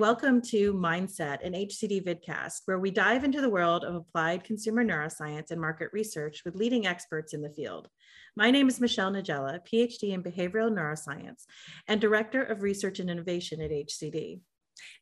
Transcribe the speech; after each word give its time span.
welcome 0.00 0.40
to 0.40 0.72
Mindset, 0.72 1.44
an 1.44 1.52
HCD 1.52 2.02
vidcast, 2.02 2.62
where 2.64 2.78
we 2.78 2.90
dive 2.90 3.22
into 3.22 3.42
the 3.42 3.50
world 3.50 3.84
of 3.84 3.94
applied 3.94 4.44
consumer 4.44 4.82
neuroscience 4.82 5.50
and 5.50 5.60
market 5.60 5.90
research 5.92 6.40
with 6.42 6.54
leading 6.54 6.86
experts 6.86 7.34
in 7.34 7.42
the 7.42 7.50
field. 7.50 7.86
My 8.34 8.50
name 8.50 8.66
is 8.66 8.80
Michelle 8.80 9.12
Niedziela, 9.12 9.60
PhD 9.70 10.14
in 10.14 10.22
behavioral 10.22 10.72
neuroscience 10.72 11.44
and 11.86 12.00
Director 12.00 12.42
of 12.42 12.62
Research 12.62 12.98
and 12.98 13.10
Innovation 13.10 13.60
at 13.60 13.70
HCD. 13.70 14.40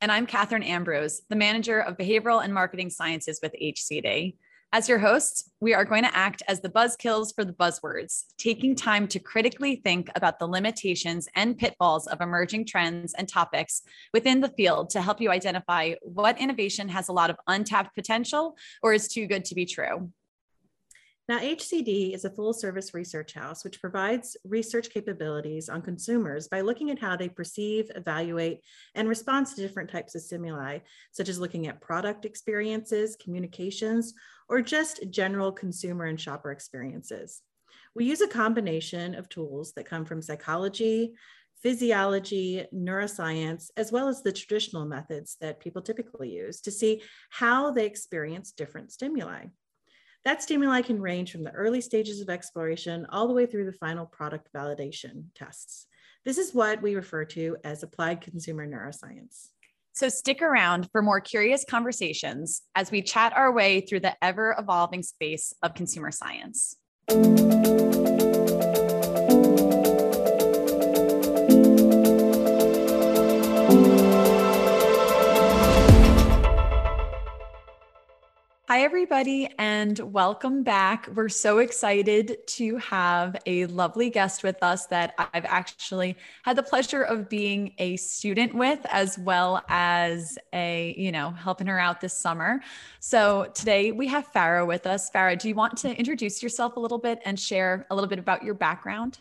And 0.01 0.11
I'm 0.11 0.27
Catherine 0.27 0.65
Ambrose, 0.65 1.23
the 1.29 1.37
Manager 1.37 1.79
of 1.79 1.97
Behavioral 1.97 2.43
and 2.43 2.53
Marketing 2.53 2.91
Sciences 2.91 3.39
with 3.41 3.55
HCD. 3.55 4.35
As 4.71 4.87
your 4.87 4.99
hosts, 4.99 5.51
we 5.61 5.73
are 5.73 5.87
going 5.87 6.03
to 6.03 6.15
act 6.15 6.43
as 6.47 6.61
the 6.61 6.69
buzzkills 6.69 7.35
for 7.35 7.43
the 7.43 7.55
buzzwords, 7.55 8.25
taking 8.37 8.77
time 8.77 9.09
to 9.09 9.19
critically 9.19 9.77
think 9.77 10.11
about 10.15 10.39
the 10.39 10.47
limitations 10.47 11.27
and 11.35 11.57
pitfalls 11.57 12.07
of 12.07 12.21
emerging 12.21 12.67
trends 12.67 13.15
and 13.15 13.27
topics 13.27 13.81
within 14.13 14.43
the 14.43 14.51
field 14.51 14.91
to 14.91 15.01
help 15.01 15.23
you 15.23 15.31
identify 15.31 15.95
what 16.03 16.39
innovation 16.39 16.87
has 16.87 17.09
a 17.09 17.15
lot 17.15 17.31
of 17.31 17.37
untapped 17.47 17.95
potential 17.95 18.59
or 18.83 18.93
is 18.93 19.09
too 19.09 19.27
good 19.27 19.47
to 19.47 19.55
be 19.55 19.65
true. 19.65 20.13
Now, 21.29 21.41
HCD 21.41 22.15
is 22.15 22.25
a 22.25 22.31
full 22.31 22.55
service 22.55 22.95
research 22.95 23.35
house 23.35 23.63
which 23.63 23.83
provides 23.83 24.35
research 24.45 24.89
capabilities 24.89 25.69
on 25.69 25.83
consumers 25.83 26.49
by 26.49 26.63
looking 26.63 26.91
at 26.91 26.99
how 26.99 27.17
they 27.17 27.29
perceive, 27.29 27.91
evaluate, 27.95 28.63
and 28.95 29.07
respond 29.07 29.47
to 29.49 29.57
different 29.57 29.91
types 29.91 30.15
of 30.15 30.23
stimuli, 30.23 30.79
such 31.13 31.29
as 31.29 31.39
looking 31.39 31.67
at 31.67 31.83
product 31.83 32.25
experiences, 32.25 33.15
communications, 33.23 34.15
or 34.49 34.63
just 34.63 35.11
general 35.11 35.53
consumer 35.53 36.07
and 36.07 36.19
shopper 36.19 36.51
experiences. 36.51 37.43
We 37.95 38.07
use 38.07 38.23
a 38.23 38.29
combination 38.29 39.15
of 39.15 39.29
tools 39.29 39.75
that 39.75 39.85
come 39.85 40.07
from 40.07 40.23
psychology, 40.23 41.13
physiology, 41.63 42.65
neuroscience, 42.73 43.71
as 43.77 43.93
well 43.93 44.09
as 44.09 44.23
the 44.23 44.33
traditional 44.33 44.87
methods 44.87 45.37
that 45.43 45.61
people 45.61 45.83
typically 45.83 46.31
use 46.31 46.63
to 46.63 46.71
see 46.71 47.03
how 47.29 47.71
they 47.71 47.85
experience 47.85 48.53
different 48.53 48.93
stimuli. 48.93 49.45
That 50.25 50.43
stimuli 50.43 50.83
can 50.83 51.01
range 51.01 51.33
from 51.33 51.45
the 51.45 51.53
early 51.53 51.81
stages 51.81 52.21
of 52.21 52.29
exploration 52.29 53.07
all 53.11 53.29
the 53.29 53.35
way 53.35 53.47
through 53.47 53.67
the 53.67 53.73
final 53.73 54.05
product 54.05 54.49
validation 54.55 55.25
tests. 55.35 55.87
This 56.25 56.39
is 56.39 56.53
what 56.53 56.83
we 56.83 56.95
refer 56.95 57.25
to 57.27 57.57
as 57.65 57.83
applied 57.83 58.21
consumer 58.21 58.67
neuroscience. 58.67 59.49
So 59.93 60.09
stick 60.09 60.43
around 60.43 60.89
for 60.93 61.03
more 61.03 61.21
curious 61.21 61.65
conversations 61.65 62.63
as 62.75 62.91
we 62.91 63.03
chat 63.03 63.33
our 63.35 63.53
way 63.53 63.81
through 63.81 64.01
the 64.01 64.17
ever 64.23 64.55
evolving 64.59 65.03
space 65.03 65.55
of 65.63 65.75
consumer 65.75 66.11
science. 66.11 66.77
Hi, 78.79 78.85
everybody, 78.85 79.49
and 79.59 79.99
welcome 79.99 80.63
back. 80.63 81.09
We're 81.13 81.29
so 81.29 81.59
excited 81.59 82.47
to 82.47 82.77
have 82.77 83.35
a 83.45 83.67
lovely 83.67 84.09
guest 84.09 84.45
with 84.45 84.63
us 84.63 84.87
that 84.87 85.17
I've 85.19 85.45
actually 85.47 86.17
had 86.45 86.55
the 86.55 86.63
pleasure 86.63 87.03
of 87.03 87.29
being 87.29 87.75
a 87.79 87.97
student 87.97 88.55
with, 88.55 88.79
as 88.89 89.19
well 89.19 89.65
as 89.69 90.39
a, 90.53 90.95
you 90.97 91.11
know, 91.11 91.33
helping 91.33 91.67
her 91.67 91.81
out 91.81 92.01
this 92.01 92.17
summer. 92.17 92.61
So 93.01 93.51
today 93.53 93.91
we 93.91 94.07
have 94.07 94.33
Farah 94.33 94.65
with 94.65 94.87
us. 94.87 95.11
Farah, 95.11 95.37
do 95.37 95.49
you 95.49 95.57
want 95.57 95.77
to 95.79 95.93
introduce 95.99 96.41
yourself 96.41 96.77
a 96.77 96.81
little 96.81 96.99
bit 96.99 97.19
and 97.25 97.37
share 97.37 97.85
a 97.91 97.97
little 97.97 98.09
bit 98.09 98.21
about 98.21 98.45
your 98.45 98.55
background? 98.55 99.19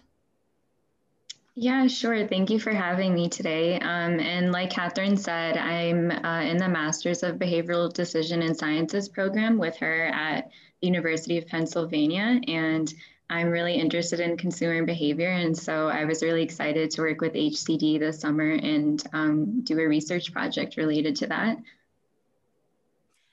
Yeah, 1.59 1.87
sure. 1.87 2.27
Thank 2.27 2.51
you 2.51 2.59
for 2.59 2.71
having 2.71 3.15
me 3.15 3.29
today. 3.29 3.79
Um, 3.79 4.19
and 4.19 4.51
like 4.51 4.69
Catherine 4.69 5.17
said, 5.17 5.57
I'm 5.57 6.11
uh, 6.11 6.41
in 6.41 6.57
the 6.57 6.69
Masters 6.69 7.23
of 7.23 7.37
Behavioral 7.37 7.91
Decision 7.91 8.43
and 8.43 8.55
Sciences 8.55 9.09
program 9.09 9.57
with 9.57 9.75
her 9.77 10.05
at 10.13 10.51
the 10.81 10.87
University 10.87 11.39
of 11.39 11.47
Pennsylvania. 11.47 12.39
And 12.47 12.93
I'm 13.31 13.47
really 13.49 13.73
interested 13.73 14.19
in 14.19 14.37
consumer 14.37 14.85
behavior. 14.85 15.31
And 15.31 15.57
so 15.57 15.87
I 15.87 16.05
was 16.05 16.21
really 16.21 16.43
excited 16.43 16.91
to 16.91 17.01
work 17.01 17.21
with 17.21 17.33
HCD 17.33 17.99
this 17.99 18.19
summer 18.19 18.51
and 18.51 19.03
um, 19.13 19.61
do 19.61 19.79
a 19.79 19.87
research 19.87 20.31
project 20.31 20.77
related 20.77 21.15
to 21.15 21.27
that. 21.27 21.57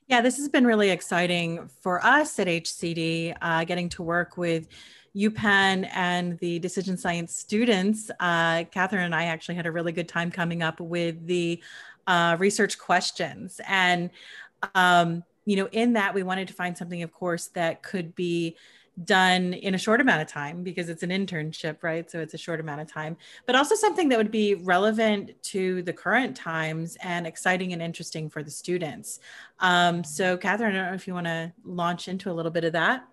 Yeah, 0.09 0.23
this 0.23 0.39
has 0.39 0.49
been 0.49 0.67
really 0.67 0.89
exciting 0.89 1.69
for 1.83 2.03
us 2.03 2.39
at 2.39 2.47
HCD, 2.47 3.37
uh, 3.43 3.65
getting 3.65 3.91
to 3.91 4.03
work 4.03 4.39
with 4.39 4.67
UPenn 5.17 5.89
and 5.93 6.39
the 6.39 6.59
decision 6.59 6.97
science 6.97 7.37
students, 7.37 8.11
uh, 8.21 8.65
Catherine 8.65 9.05
and 9.05 9.15
I 9.15 9.25
actually 9.25 9.55
had 9.55 9.67
a 9.67 9.73
really 9.73 9.93
good 9.93 10.09
time 10.09 10.31
coming 10.31 10.63
up 10.63 10.81
with 10.81 11.27
the 11.27 11.63
uh, 12.07 12.37
research 12.39 12.79
questions. 12.79 13.61
And, 13.67 14.11
um, 14.75 15.23
you 15.45 15.57
know, 15.57 15.69
in 15.73 15.93
that, 15.95 16.15
we 16.15 16.23
wanted 16.23 16.49
to 16.49 16.55
find 16.55 16.77
something, 16.77 17.03
of 17.03 17.13
course, 17.13 17.49
that 17.49 17.83
could 17.83 18.15
be 18.15 18.57
done 19.05 19.53
in 19.53 19.75
a 19.75 19.79
short 19.79 20.01
amount 20.01 20.23
of 20.23 20.29
time 20.29 20.63
because 20.63 20.89
it's 20.89 21.03
an 21.03 21.11
internship, 21.11 21.83
right? 21.83 22.09
So 22.09 22.21
it's 22.21 22.35
a 22.35 22.39
short 22.39 22.61
amount 22.61 22.81
of 22.81 22.91
time, 22.91 23.17
but 23.47 23.57
also 23.57 23.75
something 23.75 24.09
that 24.11 24.19
would 24.19 24.31
be 24.31 24.55
relevant 24.55 25.33
to 25.45 25.83
the 25.83 25.93
current 25.93 26.37
times 26.37 26.97
and 27.03 27.27
exciting 27.27 27.73
and 27.73 27.83
interesting 27.83 28.31
for 28.31 28.43
the 28.43 28.51
students. 28.51 29.19
Um, 29.59 30.05
so, 30.05 30.37
Catherine, 30.37 30.75
I 30.75 30.79
don't 30.79 30.87
know 30.91 30.95
if 30.95 31.09
you 31.09 31.15
want 31.15 31.27
to 31.27 31.53
launch 31.65 32.07
into 32.09 32.31
a 32.31 32.35
little 32.35 32.53
bit 32.53 32.65
of 32.65 32.73
that. 32.75 33.05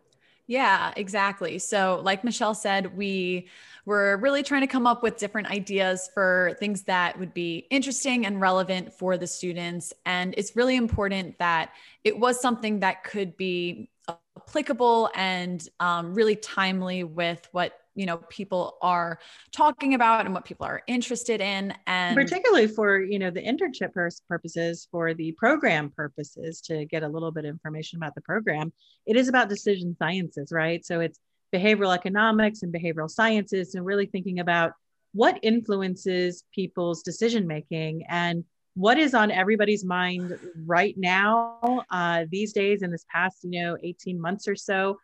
Yeah, 0.51 0.91
exactly. 0.97 1.59
So, 1.59 2.01
like 2.03 2.25
Michelle 2.25 2.53
said, 2.53 2.97
we 2.97 3.47
were 3.85 4.17
really 4.17 4.44
trying 4.44 4.59
to 4.59 4.67
come 4.67 4.85
up 4.85 5.01
with 5.01 5.16
different 5.16 5.50
ideas 5.50 6.09
for 6.13 6.57
things 6.59 6.84
that 6.84 7.17
would 7.17 7.34
be 7.34 7.67
interesting 7.69 8.25
and 8.25 8.41
relevant 8.41 8.91
for 8.91 9.17
the 9.17 9.28
students. 9.28 9.94
And 10.06 10.34
it's 10.38 10.53
really 10.57 10.75
important 10.75 11.40
that 11.40 11.72
it 12.03 12.19
was 12.19 12.41
something 12.41 12.81
that 12.81 13.06
could 13.06 13.38
be 13.38 13.88
applicable 14.37 15.09
and 15.15 15.67
um, 15.79 16.13
really 16.13 16.35
timely 16.35 17.03
with 17.03 17.47
what 17.51 17.73
you 17.93 18.05
know 18.05 18.17
people 18.29 18.77
are 18.81 19.19
talking 19.51 19.93
about 19.93 20.25
and 20.25 20.33
what 20.33 20.45
people 20.45 20.65
are 20.65 20.81
interested 20.87 21.41
in 21.41 21.73
and 21.87 22.15
particularly 22.15 22.65
for 22.65 23.01
you 23.01 23.19
know 23.19 23.29
the 23.29 23.41
internship 23.41 23.91
purposes 24.29 24.87
for 24.89 25.13
the 25.13 25.33
program 25.33 25.89
purposes 25.89 26.61
to 26.61 26.85
get 26.85 27.03
a 27.03 27.07
little 27.07 27.31
bit 27.31 27.43
of 27.43 27.49
information 27.49 27.97
about 27.97 28.15
the 28.15 28.21
program 28.21 28.71
it 29.05 29.17
is 29.17 29.27
about 29.27 29.49
decision 29.49 29.95
sciences 29.99 30.51
right? 30.53 30.85
So 30.85 31.01
it's 31.01 31.19
behavioral 31.53 31.93
economics 31.93 32.63
and 32.63 32.73
behavioral 32.73 33.09
sciences 33.09 33.75
and 33.75 33.85
really 33.85 34.05
thinking 34.05 34.39
about 34.39 34.73
what 35.13 35.39
influences 35.41 36.43
people's 36.53 37.03
decision 37.03 37.45
making 37.45 38.05
and 38.07 38.45
what 38.75 38.97
is 38.97 39.13
on 39.13 39.31
everybody's 39.31 39.83
mind 39.83 40.37
right 40.65 40.95
now 40.97 41.83
uh, 41.89 42.25
these 42.29 42.53
days 42.53 42.81
in 42.81 42.91
this 42.91 43.05
past 43.11 43.39
you 43.43 43.61
know 43.61 43.77
18 43.81 44.19
months 44.19 44.47
or 44.47 44.55
so 44.55 44.97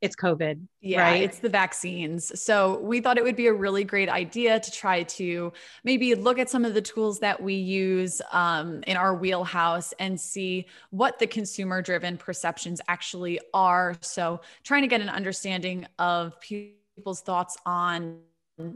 it's 0.00 0.16
COVID. 0.16 0.66
Yeah, 0.80 1.02
right? 1.02 1.22
it's 1.22 1.40
the 1.40 1.48
vaccines. 1.50 2.40
So 2.40 2.78
we 2.78 3.00
thought 3.00 3.18
it 3.18 3.24
would 3.24 3.36
be 3.36 3.48
a 3.48 3.52
really 3.52 3.84
great 3.84 4.08
idea 4.08 4.58
to 4.58 4.70
try 4.70 5.02
to 5.02 5.52
maybe 5.84 6.14
look 6.14 6.38
at 6.38 6.48
some 6.48 6.64
of 6.64 6.72
the 6.72 6.80
tools 6.80 7.18
that 7.18 7.42
we 7.42 7.54
use 7.54 8.22
um, 8.32 8.82
in 8.86 8.96
our 8.96 9.14
wheelhouse 9.14 9.92
and 9.98 10.18
see 10.18 10.66
what 10.88 11.18
the 11.18 11.26
consumer 11.26 11.82
driven 11.82 12.16
perceptions 12.16 12.80
actually 12.88 13.40
are. 13.52 13.94
So 14.00 14.40
trying 14.64 14.82
to 14.82 14.88
get 14.88 15.02
an 15.02 15.10
understanding 15.10 15.86
of 15.98 16.40
people's 16.40 17.20
thoughts 17.20 17.58
on, 17.66 18.20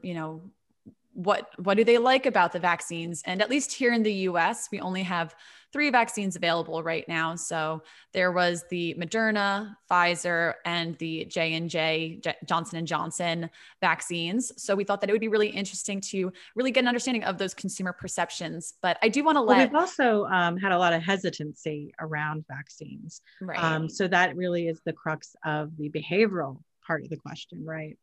you 0.02 0.12
know, 0.12 0.42
what 1.14 1.50
what 1.58 1.76
do 1.76 1.84
they 1.84 1.98
like 1.98 2.26
about 2.26 2.52
the 2.52 2.58
vaccines? 2.58 3.22
And 3.24 3.40
at 3.40 3.50
least 3.50 3.72
here 3.72 3.92
in 3.92 4.02
the 4.02 4.12
US 4.28 4.68
we 4.70 4.80
only 4.80 5.02
have 5.04 5.34
three 5.74 5.90
vaccines 5.90 6.36
available 6.36 6.84
right 6.84 7.04
now. 7.08 7.34
So 7.34 7.82
there 8.12 8.30
was 8.30 8.64
the 8.70 8.94
Moderna 8.94 9.74
Pfizer 9.90 10.54
and 10.64 10.96
the 10.98 11.24
J&J 11.24 12.20
Johnson 12.46 12.78
and 12.78 12.86
Johnson 12.86 13.50
vaccines. 13.80 14.52
So 14.56 14.76
we 14.76 14.84
thought 14.84 15.00
that 15.00 15.10
it 15.10 15.12
would 15.12 15.20
be 15.20 15.26
really 15.26 15.48
interesting 15.48 16.00
to 16.12 16.32
really 16.54 16.70
get 16.70 16.84
an 16.84 16.88
understanding 16.88 17.24
of 17.24 17.38
those 17.38 17.54
consumer 17.54 17.92
perceptions. 17.92 18.74
But 18.82 18.98
I 19.02 19.08
do 19.08 19.24
want 19.24 19.34
to 19.34 19.40
let 19.40 19.56
well, 19.56 19.66
we've 19.66 19.74
also 19.74 20.26
um, 20.26 20.56
had 20.56 20.70
a 20.70 20.78
lot 20.78 20.92
of 20.92 21.02
hesitancy 21.02 21.92
around 21.98 22.44
vaccines. 22.46 23.20
Right. 23.40 23.58
Um, 23.58 23.88
so 23.88 24.06
that 24.06 24.36
really 24.36 24.68
is 24.68 24.80
the 24.84 24.92
crux 24.92 25.34
of 25.44 25.76
the 25.76 25.90
behavioral 25.90 26.60
part 26.86 27.02
of 27.02 27.08
the 27.08 27.16
question 27.16 27.64
right 27.64 27.98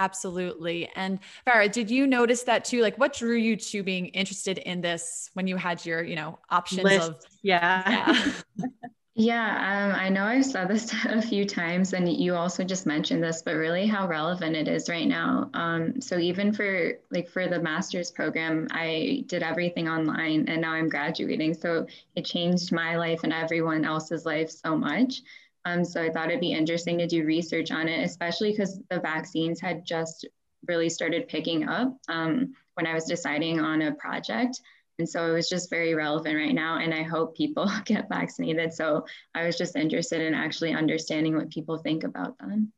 Absolutely. 0.00 0.88
And 0.96 1.18
Farah, 1.46 1.70
did 1.70 1.90
you 1.90 2.06
notice 2.06 2.42
that 2.44 2.64
too? 2.64 2.80
Like 2.80 2.96
what 2.96 3.12
drew 3.12 3.36
you 3.36 3.54
to 3.56 3.82
being 3.82 4.06
interested 4.06 4.56
in 4.56 4.80
this 4.80 5.30
when 5.34 5.46
you 5.46 5.56
had 5.56 5.84
your, 5.84 6.02
you 6.02 6.16
know, 6.16 6.38
options 6.48 6.84
List. 6.84 7.10
of 7.10 7.16
yeah. 7.42 8.12
Yeah. 8.56 8.66
yeah 9.14 9.90
um, 9.90 10.00
I 10.00 10.08
know 10.08 10.24
I've 10.24 10.46
said 10.46 10.68
this 10.68 10.94
a 11.04 11.20
few 11.20 11.44
times 11.44 11.92
and 11.92 12.10
you 12.10 12.34
also 12.34 12.64
just 12.64 12.86
mentioned 12.86 13.22
this, 13.22 13.42
but 13.42 13.56
really 13.56 13.86
how 13.86 14.08
relevant 14.08 14.56
it 14.56 14.68
is 14.68 14.88
right 14.88 15.06
now. 15.06 15.50
Um, 15.52 16.00
so 16.00 16.18
even 16.18 16.50
for 16.50 16.94
like 17.10 17.28
for 17.28 17.46
the 17.46 17.60
master's 17.60 18.10
program, 18.10 18.68
I 18.70 19.24
did 19.26 19.42
everything 19.42 19.86
online 19.86 20.48
and 20.48 20.62
now 20.62 20.72
I'm 20.72 20.88
graduating. 20.88 21.52
So 21.52 21.86
it 22.16 22.24
changed 22.24 22.72
my 22.72 22.96
life 22.96 23.20
and 23.22 23.34
everyone 23.34 23.84
else's 23.84 24.24
life 24.24 24.48
so 24.48 24.78
much. 24.78 25.20
Um, 25.64 25.84
so 25.84 26.02
I 26.02 26.10
thought 26.10 26.28
it'd 26.28 26.40
be 26.40 26.52
interesting 26.52 26.98
to 26.98 27.06
do 27.06 27.24
research 27.24 27.70
on 27.70 27.88
it, 27.88 28.02
especially 28.04 28.50
because 28.52 28.80
the 28.90 29.00
vaccines 29.00 29.60
had 29.60 29.84
just 29.84 30.26
really 30.66 30.88
started 30.88 31.28
picking 31.28 31.68
up 31.68 31.96
um, 32.08 32.54
when 32.74 32.86
I 32.86 32.94
was 32.94 33.04
deciding 33.04 33.60
on 33.60 33.82
a 33.82 33.94
project. 33.94 34.60
And 34.98 35.08
so 35.08 35.26
it 35.26 35.32
was 35.32 35.48
just 35.48 35.70
very 35.70 35.94
relevant 35.94 36.36
right 36.36 36.54
now. 36.54 36.78
And 36.78 36.92
I 36.92 37.02
hope 37.02 37.36
people 37.36 37.70
get 37.84 38.08
vaccinated. 38.08 38.72
So 38.72 39.06
I 39.34 39.44
was 39.44 39.56
just 39.56 39.76
interested 39.76 40.20
in 40.20 40.34
actually 40.34 40.74
understanding 40.74 41.36
what 41.36 41.50
people 41.50 41.78
think 41.78 42.04
about 42.04 42.38
them. 42.38 42.72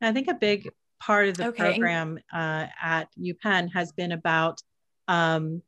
I 0.00 0.12
think 0.12 0.28
a 0.28 0.34
big 0.34 0.70
part 1.00 1.28
of 1.28 1.36
the 1.36 1.48
okay. 1.48 1.72
program 1.72 2.18
uh, 2.32 2.66
at 2.82 3.08
UPenn 3.18 3.72
has 3.72 3.92
been 3.92 4.12
about 4.12 4.60
um, 5.08 5.62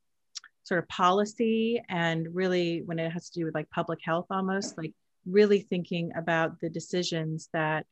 sort 0.65 0.79
of 0.83 0.89
policy 0.89 1.83
and 1.89 2.29
really 2.35 2.83
when 2.85 2.99
it 2.99 3.11
has 3.11 3.31
to 3.31 3.41
do 3.41 3.47
with 3.47 3.55
like 3.55 3.71
public 3.71 4.01
health 4.03 4.27
almost 4.31 4.77
like 4.77 4.93
really 5.29 5.61
thinking 5.61 6.13
about 6.17 6.61
the 6.61 6.71
decisions 6.71 7.49
that 7.53 7.87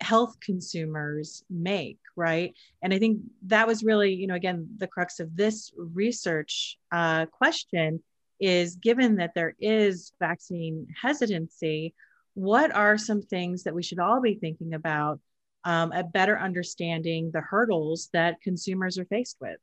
health 0.00 0.38
consumers 0.40 1.44
make 1.48 1.98
right? 2.16 2.54
And 2.82 2.92
i 2.92 2.98
think 2.98 3.20
that 3.46 3.66
was 3.66 3.82
really 3.82 4.14
you 4.14 4.26
know 4.26 4.34
again 4.34 4.68
the 4.78 4.86
crux 4.86 5.20
of 5.20 5.36
this 5.36 5.72
research 5.76 6.78
uh, 6.92 7.26
question 7.26 8.02
is 8.40 8.76
given 8.76 9.16
that 9.16 9.32
there 9.34 9.54
is 9.60 10.12
vaccine 10.18 10.86
hesitancy 11.00 11.94
what 12.34 12.74
are 12.74 12.98
some 12.98 13.22
things 13.22 13.62
that 13.62 13.74
we 13.74 13.82
should 13.82 14.00
all 14.00 14.20
be 14.20 14.34
thinking 14.34 14.74
about 14.74 15.20
um, 15.64 15.92
a 15.92 16.02
better 16.02 16.38
understanding 16.38 17.30
the 17.32 17.40
hurdles 17.40 18.10
that 18.12 18.40
consumers 18.42 18.98
are 18.98 19.04
faced 19.04 19.36
with 19.40 19.58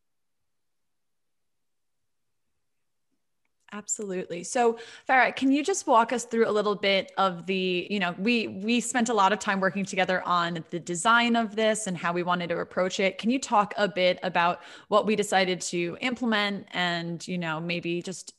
Absolutely. 3.73 4.43
So, 4.43 4.77
Farah, 5.07 5.33
can 5.33 5.49
you 5.49 5.63
just 5.63 5.87
walk 5.87 6.11
us 6.11 6.25
through 6.25 6.45
a 6.47 6.51
little 6.51 6.75
bit 6.75 7.13
of 7.17 7.45
the, 7.45 7.87
you 7.89 7.99
know, 8.01 8.13
we 8.17 8.47
we 8.49 8.81
spent 8.81 9.07
a 9.07 9.13
lot 9.13 9.31
of 9.31 9.39
time 9.39 9.61
working 9.61 9.85
together 9.85 10.21
on 10.27 10.65
the 10.71 10.79
design 10.79 11.37
of 11.37 11.55
this 11.55 11.87
and 11.87 11.95
how 11.97 12.11
we 12.11 12.21
wanted 12.21 12.47
to 12.49 12.57
approach 12.59 12.99
it. 12.99 13.17
Can 13.17 13.29
you 13.29 13.39
talk 13.39 13.73
a 13.77 13.87
bit 13.87 14.19
about 14.23 14.59
what 14.89 15.05
we 15.05 15.15
decided 15.15 15.61
to 15.61 15.97
implement 16.01 16.67
and, 16.71 17.25
you 17.25 17.37
know, 17.37 17.61
maybe 17.61 18.01
just 18.01 18.33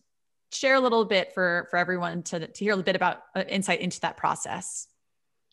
share 0.53 0.75
a 0.75 0.81
little 0.81 1.07
bit 1.07 1.33
for 1.33 1.67
for 1.71 1.79
everyone 1.79 2.23
to 2.25 2.47
to 2.49 2.65
hear 2.65 2.73
a 2.73 2.77
little 2.77 2.85
bit 2.85 2.97
about 2.97 3.23
uh, 3.35 3.45
insight 3.49 3.81
into 3.81 4.01
that 4.01 4.19
process? 4.19 4.87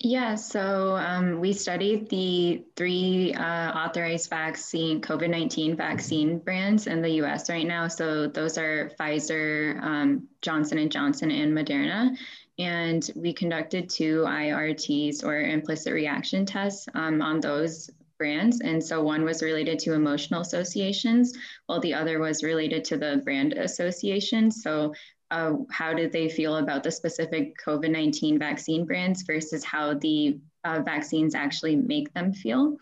Yeah, 0.02 0.36
so 0.36 0.96
um, 0.96 1.42
we 1.42 1.52
studied 1.52 2.08
the 2.08 2.64
three 2.78 3.34
uh, 3.34 3.72
authorized 3.74 4.30
vaccine, 4.30 5.02
COVID 5.02 5.30
19 5.30 5.76
vaccine 5.76 6.40
brands 6.40 6.88
in 6.88 7.02
the 7.02 7.10
US 7.22 7.50
right 7.50 7.68
now. 7.68 7.90
So 7.90 8.28
those 8.28 8.58
are 8.58 8.92
Pfizer, 8.98 9.82
um, 9.84 10.30
Johnson 10.42 10.90
& 10.90 10.92
Johnson, 10.92 11.32
and 11.32 11.52
Moderna. 11.52 12.16
And 12.58 13.10
we 13.14 13.34
conducted 13.34 13.90
two 13.90 14.24
IRTs 14.26 15.26
or 15.26 15.42
implicit 15.42 15.92
reaction 15.92 16.46
tests 16.46 16.88
um, 16.94 17.22
on 17.22 17.42
those 17.42 17.90
brands. 18.18 18.62
And 18.62 18.82
so 18.82 19.04
one 19.04 19.26
was 19.26 19.44
related 19.44 19.80
to 19.80 19.94
emotional 19.94 20.42
associations, 20.42 21.38
while 21.66 21.82
the 21.82 21.94
other 21.94 22.20
was 22.20 22.42
related 22.42 22.86
to 22.86 22.98
the 22.98 23.22
brand 23.26 23.52
association. 23.54 24.50
So 24.50 24.94
uh, 25.32 25.54
how 25.70 25.94
did 25.94 26.12
they 26.12 26.30
feel 26.30 26.58
about 26.58 26.84
the 26.84 26.92
specific 26.92 27.54
COVID 27.66 27.92
19 27.92 28.40
vaccine 28.40 28.86
brands 28.86 29.24
versus 29.24 29.64
how 29.64 29.94
the 29.94 30.40
uh, 30.64 30.82
vaccines 30.82 31.36
actually 31.36 31.76
make 31.76 32.14
them 32.14 32.34
feel. 32.34 32.78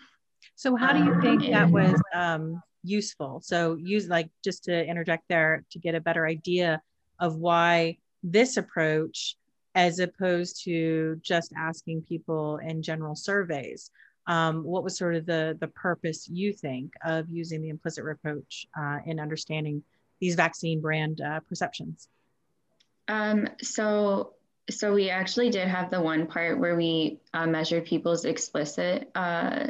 So, 0.56 0.76
how 0.76 0.94
do 0.94 1.04
you 1.04 1.22
think 1.22 1.44
um, 1.44 1.52
that 1.52 1.70
was 1.70 2.02
um, 2.14 2.62
useful? 2.84 3.42
So, 3.44 3.76
use 3.76 4.08
like 4.08 4.30
just 4.44 4.64
to 4.66 4.86
interject 4.86 5.26
there 5.30 5.64
to 5.72 5.80
get 5.80 5.96
a 5.96 6.02
better 6.02 6.26
idea 6.26 6.82
of 7.20 7.36
why 7.36 7.98
this 8.24 8.58
approach, 8.58 9.36
as 9.76 10.00
opposed 10.00 10.64
to 10.64 11.20
just 11.22 11.54
asking 11.56 12.04
people 12.04 12.58
in 12.58 12.82
general 12.82 13.16
surveys. 13.16 13.92
Um, 14.26 14.64
what 14.64 14.84
was 14.84 14.98
sort 14.98 15.16
of 15.16 15.26
the 15.26 15.58
the 15.60 15.70
purpose 15.70 16.28
you 16.28 16.52
think 16.52 16.94
of 17.06 17.30
using 17.30 17.62
the 17.62 17.70
implicit 17.70 18.06
approach 18.06 18.68
uh, 18.78 19.00
in 19.06 19.20
understanding 19.20 19.84
these 20.20 20.36
vaccine 20.36 20.82
brand 20.82 21.22
uh, 21.22 21.40
perceptions? 21.42 22.10
Um, 23.07 23.48
so, 23.62 24.33
so 24.69 24.94
we 24.94 25.09
actually 25.09 25.50
did 25.50 25.68
have 25.68 25.89
the 25.89 26.01
one 26.01 26.27
part 26.27 26.59
where 26.59 26.75
we 26.75 27.19
uh, 27.33 27.48
measured 27.48 27.86
people's 27.86 28.25
explicit 28.25 29.09
uh, 29.15 29.68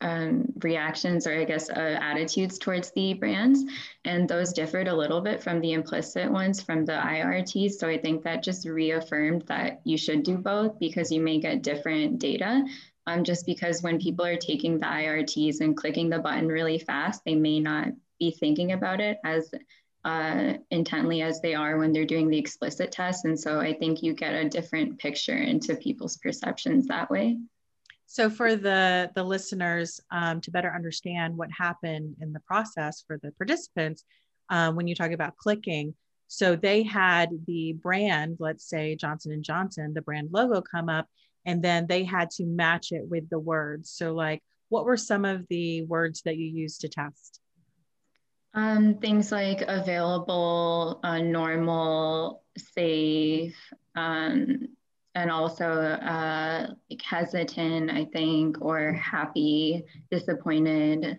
um, 0.00 0.52
reactions 0.62 1.26
or 1.26 1.34
I 1.34 1.44
guess 1.44 1.70
uh, 1.70 1.98
attitudes 2.00 2.58
towards 2.58 2.92
the 2.92 3.14
brands. 3.14 3.64
And 4.04 4.28
those 4.28 4.52
differed 4.52 4.88
a 4.88 4.94
little 4.94 5.20
bit 5.20 5.42
from 5.42 5.60
the 5.60 5.72
implicit 5.72 6.30
ones 6.30 6.62
from 6.62 6.84
the 6.84 6.92
IRTs. 6.92 7.72
So 7.72 7.88
I 7.88 7.98
think 7.98 8.22
that 8.22 8.42
just 8.42 8.66
reaffirmed 8.66 9.42
that 9.48 9.80
you 9.84 9.98
should 9.98 10.22
do 10.22 10.38
both 10.38 10.78
because 10.78 11.10
you 11.10 11.20
may 11.20 11.40
get 11.40 11.62
different 11.62 12.18
data. 12.18 12.64
Um, 13.06 13.24
just 13.24 13.46
because 13.46 13.82
when 13.82 13.98
people 13.98 14.26
are 14.26 14.36
taking 14.36 14.78
the 14.78 14.86
IRTs 14.86 15.60
and 15.60 15.76
clicking 15.76 16.10
the 16.10 16.18
button 16.18 16.46
really 16.46 16.78
fast, 16.78 17.24
they 17.24 17.34
may 17.34 17.58
not 17.58 17.88
be 18.18 18.30
thinking 18.30 18.72
about 18.72 19.00
it 19.00 19.18
as 19.24 19.50
uh, 20.08 20.54
intently 20.70 21.20
as 21.20 21.40
they 21.40 21.54
are 21.54 21.76
when 21.76 21.92
they're 21.92 22.06
doing 22.14 22.28
the 22.28 22.38
explicit 22.38 22.90
test. 22.90 23.26
And 23.26 23.38
so 23.38 23.60
I 23.60 23.74
think 23.74 24.02
you 24.02 24.14
get 24.14 24.34
a 24.34 24.48
different 24.48 24.98
picture 24.98 25.36
into 25.36 25.76
people's 25.76 26.16
perceptions 26.16 26.86
that 26.86 27.10
way. 27.10 27.36
So 28.06 28.30
for 28.30 28.56
the, 28.56 29.10
the 29.14 29.22
listeners 29.22 30.00
um, 30.10 30.40
to 30.40 30.50
better 30.50 30.72
understand 30.74 31.36
what 31.36 31.50
happened 31.66 32.16
in 32.22 32.32
the 32.32 32.40
process 32.40 33.04
for 33.06 33.18
the 33.22 33.32
participants, 33.32 34.04
um, 34.48 34.76
when 34.76 34.88
you 34.88 34.94
talk 34.94 35.12
about 35.12 35.36
clicking, 35.36 35.94
so 36.26 36.56
they 36.56 36.82
had 36.82 37.28
the 37.46 37.74
brand, 37.74 38.36
let's 38.38 38.66
say 38.66 38.96
Johnson 38.96 39.42
& 39.42 39.50
Johnson, 39.50 39.92
the 39.92 40.02
brand 40.08 40.28
logo 40.32 40.62
come 40.62 40.88
up, 40.88 41.06
and 41.44 41.62
then 41.62 41.86
they 41.86 42.04
had 42.04 42.30
to 42.32 42.46
match 42.46 42.92
it 42.92 43.04
with 43.06 43.28
the 43.28 43.38
words. 43.38 43.90
So 43.90 44.14
like, 44.14 44.42
what 44.70 44.86
were 44.86 44.96
some 44.96 45.26
of 45.26 45.46
the 45.48 45.82
words 45.82 46.22
that 46.24 46.36
you 46.36 46.46
used 46.46 46.80
to 46.82 46.88
test? 46.88 47.40
Um, 48.54 48.94
things 48.96 49.30
like 49.30 49.62
available, 49.66 51.00
uh, 51.04 51.18
normal, 51.18 52.42
safe, 52.56 53.56
um, 53.94 54.68
and 55.14 55.30
also 55.30 55.64
uh, 55.66 56.66
like 56.90 57.02
hesitant, 57.02 57.90
I 57.90 58.06
think, 58.06 58.56
or 58.60 58.92
happy, 58.94 59.84
disappointed, 60.10 61.18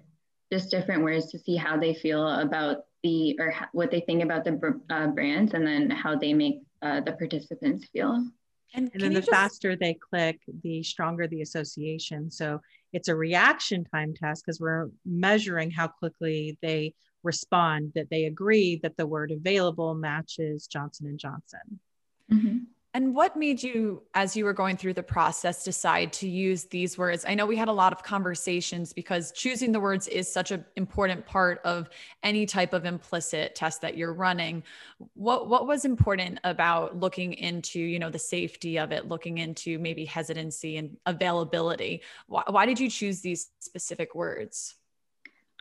just 0.52 0.72
different 0.72 1.04
words 1.04 1.32
to 1.32 1.40
see 1.40 1.56
how 1.56 1.78
they 1.78 1.94
feel 1.94 2.28
about 2.28 2.86
the, 3.04 3.38
or 3.40 3.54
what 3.74 3.92
they 3.92 4.02
think 4.02 4.24
about 4.24 4.44
the 4.44 4.82
uh, 4.90 5.08
brands 5.08 5.54
and 5.54 5.66
then 5.66 5.90
how 5.90 6.18
they 6.18 6.34
make 6.34 6.62
uh, 6.82 7.02
the 7.02 7.14
participants 7.14 7.88
feel. 7.94 8.26
And, 8.74 8.90
and 8.94 9.02
then 9.02 9.14
the 9.14 9.22
just... 9.22 9.32
faster 9.32 9.76
they 9.76 9.96
click, 9.96 10.42
the 10.64 10.84
stronger 10.84 11.28
the 11.28 11.42
association. 11.42 12.32
So 12.32 12.62
it's 12.94 13.08
a 13.08 13.16
reaction 13.16 13.84
time 13.84 14.14
test 14.14 14.46
because 14.46 14.60
we're 14.60 14.90
measuring 15.06 15.72
how 15.72 15.88
quickly 15.88 16.58
they 16.62 16.94
respond 17.24 17.92
that 17.96 18.10
they 18.10 18.26
agree 18.26 18.80
that 18.84 18.98
the 18.98 19.08
word 19.08 19.32
available 19.32 19.94
matches 19.94 20.68
Johnson 20.68 21.08
and 21.08 21.20
Johnson. 21.20 21.80
Mm-hmm. 22.32 22.58
And 22.96 23.14
what 23.14 23.38
made 23.38 23.62
you, 23.62 24.02
as 24.16 24.36
you 24.36 24.46
were 24.46 24.54
going 24.54 24.76
through 24.76 24.96
the 24.96 25.04
process, 25.04 25.64
decide 25.64 26.12
to 26.14 26.28
use 26.28 26.64
these 26.66 26.98
words? 26.98 27.24
I 27.28 27.36
know 27.36 27.46
we 27.46 27.56
had 27.56 27.68
a 27.68 27.74
lot 27.74 27.94
of 27.94 28.02
conversations 28.02 28.94
because 28.94 29.32
choosing 29.32 29.72
the 29.72 29.80
words 29.80 30.08
is 30.08 30.32
such 30.32 30.50
an 30.50 30.66
important 30.76 31.24
part 31.28 31.62
of 31.64 31.88
any 32.24 32.48
type 32.48 32.74
of 32.74 32.86
implicit 32.86 33.54
test 33.54 33.82
that 33.82 33.96
you're 33.96 34.14
running. 34.14 34.64
What 35.14 35.48
what 35.48 35.68
was 35.68 35.86
important 35.86 36.40
about 36.44 36.98
looking 36.98 37.34
into, 37.34 37.80
you 37.80 38.00
know, 38.00 38.10
the 38.10 38.18
safety 38.18 38.80
of 38.80 38.92
it, 38.92 39.08
looking 39.08 39.38
into 39.38 39.78
maybe 39.78 40.04
hesitancy 40.04 40.78
and 40.78 40.98
availability? 41.06 42.02
Why, 42.26 42.44
why 42.48 42.66
did 42.66 42.80
you 42.80 42.90
choose 42.90 43.22
these 43.22 43.52
specific 43.60 44.16
words? 44.16 44.79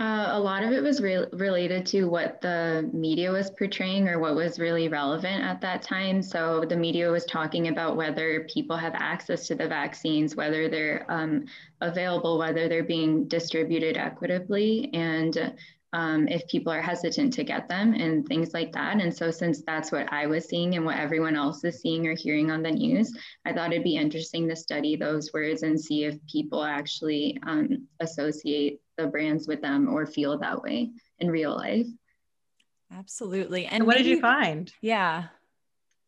Uh, 0.01 0.29
a 0.31 0.39
lot 0.39 0.63
of 0.63 0.71
it 0.71 0.81
was 0.81 1.01
re- 1.01 1.27
related 1.33 1.85
to 1.85 2.05
what 2.05 2.41
the 2.41 2.89
media 2.93 3.33
was 3.33 3.51
portraying 3.51 4.09
or 4.09 4.21
what 4.21 4.37
was 4.37 4.61
really 4.61 4.87
relevant 4.87 5.43
at 5.43 5.61
that 5.61 5.83
time. 5.83 6.23
So 6.23 6.65
the 6.69 6.77
media 6.77 7.11
was 7.11 7.25
talking 7.25 7.67
about 7.67 7.97
whether 7.97 8.45
people 8.45 8.77
have 8.77 8.95
access 8.95 9.49
to 9.49 9.57
the 9.57 9.67
vaccines, 9.67 10.37
whether 10.37 10.69
they're 10.69 11.05
um, 11.09 11.47
available, 11.81 12.39
whether 12.39 12.69
they're 12.69 12.85
being 12.85 13.27
distributed 13.27 13.97
equitably, 13.97 14.89
and 14.95 15.53
um, 15.93 16.29
if 16.29 16.47
people 16.47 16.73
are 16.73 16.83
hesitant 16.83 17.33
to 17.33 17.43
get 17.43 17.69
them 17.69 17.95
and 17.95 18.25
things 18.29 18.55
like 18.55 18.73
that. 18.75 19.01
And 19.01 19.13
so, 19.13 19.33
since 19.33 19.63
that's 19.63 19.91
what 19.91 20.13
I 20.13 20.27
was 20.27 20.45
seeing 20.45 20.77
and 20.77 20.85
what 20.85 20.99
everyone 20.99 21.35
else 21.35 21.65
is 21.65 21.81
seeing 21.81 22.07
or 22.07 22.15
hearing 22.15 22.53
on 22.53 22.63
the 22.63 22.71
news, 22.71 23.13
I 23.45 23.53
thought 23.53 23.73
it'd 23.73 23.83
be 23.83 23.97
interesting 23.97 24.49
to 24.49 24.55
study 24.55 24.95
those 24.95 25.33
words 25.33 25.65
and 25.65 25.81
see 25.81 26.05
if 26.05 26.15
people 26.31 26.63
actually 26.63 27.39
um, 27.45 27.89
associate 27.99 28.81
the 28.99 29.07
brands 29.07 29.47
with 29.47 29.63
them 29.63 29.89
or 29.89 30.05
feel 30.05 30.37
that 30.39 30.63
way 30.63 30.91
in 31.21 31.31
real 31.31 31.57
life. 31.57 31.87
Absolutely. 32.93 33.65
And, 33.65 33.77
and 33.77 33.87
what 33.87 33.97
maybe, 33.97 34.11
did 34.11 34.17
you 34.17 34.21
find? 34.21 34.73
Yeah. 34.83 35.25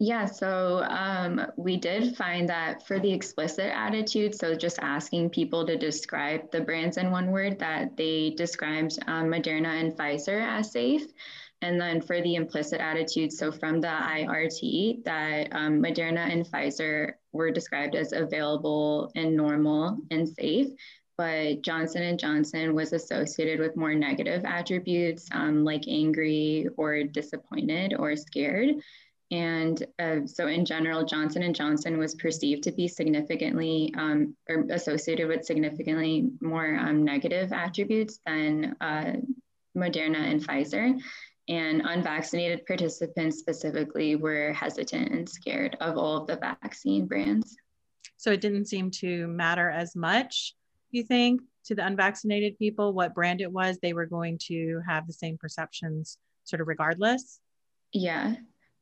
Yeah, 0.02 0.24
so 0.24 0.82
um, 0.88 1.46
we 1.58 1.76
did 1.76 2.16
find 2.16 2.48
that 2.48 2.86
for 2.86 2.98
the 2.98 3.12
explicit 3.12 3.66
attitude, 3.66 4.34
so 4.34 4.54
just 4.54 4.78
asking 4.80 5.28
people 5.28 5.66
to 5.66 5.76
describe 5.76 6.50
the 6.50 6.62
brands 6.62 6.96
in 6.96 7.10
one 7.10 7.30
word, 7.30 7.58
that 7.58 7.98
they 7.98 8.30
described 8.30 8.98
um, 9.06 9.26
Moderna 9.26 9.78
and 9.78 9.92
Pfizer 9.92 10.42
as 10.42 10.72
safe. 10.72 11.06
And 11.60 11.78
then 11.78 12.00
for 12.00 12.22
the 12.22 12.36
implicit 12.36 12.80
attitude, 12.80 13.30
so 13.30 13.52
from 13.52 13.82
the 13.82 13.88
IRT, 13.88 15.04
that 15.04 15.48
um, 15.52 15.82
Moderna 15.82 16.32
and 16.32 16.46
Pfizer 16.46 17.12
were 17.32 17.50
described 17.50 17.94
as 17.94 18.12
available 18.12 19.12
and 19.14 19.36
normal 19.36 19.98
and 20.10 20.26
safe. 20.26 20.68
But 21.20 21.60
Johnson 21.60 22.16
& 22.18 22.18
Johnson 22.18 22.74
was 22.74 22.94
associated 22.94 23.60
with 23.60 23.76
more 23.76 23.92
negative 23.92 24.42
attributes 24.46 25.28
um, 25.32 25.64
like 25.66 25.86
angry 25.86 26.66
or 26.78 27.04
disappointed 27.04 27.92
or 27.92 28.16
scared. 28.16 28.76
And 29.30 29.86
uh, 29.98 30.20
so 30.24 30.46
in 30.46 30.64
general, 30.64 31.04
Johnson 31.04 31.52
& 31.52 31.54
Johnson 31.54 31.98
was 31.98 32.14
perceived 32.14 32.62
to 32.62 32.72
be 32.72 32.88
significantly 32.88 33.92
um, 33.98 34.34
or 34.48 34.64
associated 34.70 35.28
with 35.28 35.44
significantly 35.44 36.30
more 36.40 36.74
um, 36.74 37.04
negative 37.04 37.52
attributes 37.52 38.18
than 38.24 38.74
uh, 38.80 39.16
Moderna 39.76 40.20
and 40.20 40.42
Pfizer. 40.42 40.98
And 41.50 41.82
unvaccinated 41.84 42.64
participants 42.64 43.40
specifically 43.40 44.16
were 44.16 44.54
hesitant 44.54 45.12
and 45.12 45.28
scared 45.28 45.76
of 45.82 45.98
all 45.98 46.22
of 46.22 46.28
the 46.28 46.36
vaccine 46.36 47.04
brands. 47.04 47.58
So 48.16 48.32
it 48.32 48.40
didn't 48.40 48.68
seem 48.68 48.90
to 49.02 49.26
matter 49.28 49.68
as 49.68 49.94
much 49.94 50.54
you 50.92 51.02
think, 51.02 51.40
to 51.64 51.74
the 51.74 51.86
unvaccinated 51.86 52.58
people, 52.58 52.92
what 52.92 53.14
brand 53.14 53.40
it 53.40 53.52
was, 53.52 53.78
they 53.78 53.92
were 53.92 54.06
going 54.06 54.38
to 54.48 54.80
have 54.86 55.06
the 55.06 55.12
same 55.12 55.36
perceptions 55.38 56.18
sort 56.44 56.60
of 56.60 56.68
regardless? 56.68 57.40
Yeah. 57.92 58.34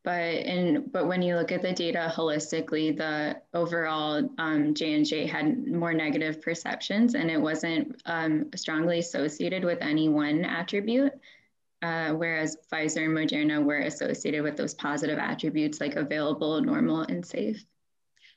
But 0.04 0.12
and 0.12 0.90
but 0.92 1.06
when 1.06 1.22
you 1.22 1.34
look 1.34 1.52
at 1.52 1.60
the 1.60 1.72
data 1.72 2.10
holistically, 2.14 2.96
the 2.96 3.42
overall 3.52 4.28
um, 4.38 4.72
J 4.72 4.94
and 4.94 5.04
J 5.04 5.26
had 5.26 5.66
more 5.66 5.92
negative 5.92 6.40
perceptions, 6.40 7.14
and 7.14 7.30
it 7.30 7.40
wasn't 7.40 8.00
um, 8.06 8.48
strongly 8.54 9.00
associated 9.00 9.64
with 9.64 9.82
any 9.82 10.08
one 10.08 10.44
attribute. 10.44 11.12
Uh, 11.82 12.12
whereas 12.12 12.56
Pfizer 12.72 13.04
and 13.04 13.16
Moderna 13.16 13.62
were 13.62 13.78
associated 13.78 14.42
with 14.42 14.56
those 14.56 14.74
positive 14.74 15.18
attributes 15.18 15.80
like 15.80 15.94
available, 15.94 16.60
normal, 16.60 17.02
and 17.02 17.24
safe. 17.24 17.62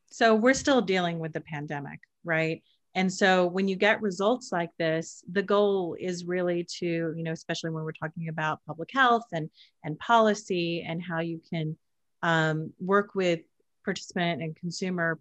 So 0.08 0.36
we're 0.36 0.54
still 0.54 0.82
dealing 0.82 1.20
with 1.20 1.34
the 1.34 1.42
pandemic, 1.42 2.02
right? 2.24 2.62
And 2.94 3.12
so 3.12 3.48
when 3.48 3.68
you 3.68 3.76
get 3.76 4.02
results 4.02 4.52
like 4.52 4.72
this, 4.78 5.24
the 5.32 5.44
goal 5.44 5.96
is 6.00 6.26
really 6.26 6.68
to, 6.80 6.86
you 6.86 7.24
know, 7.24 7.32
especially 7.32 7.70
when 7.70 7.84
we're 7.84 7.94
talking 7.94 8.28
about 8.28 8.60
public 8.68 8.90
health 8.92 9.24
and, 9.32 9.50
and 9.84 9.98
policy 9.98 10.86
and 10.86 11.02
how 11.02 11.22
you 11.22 11.42
can 11.50 11.78
um, 12.22 12.74
work 12.80 13.16
with 13.16 13.40
participant 13.86 14.42
and 14.42 14.56
consumer 14.56 15.20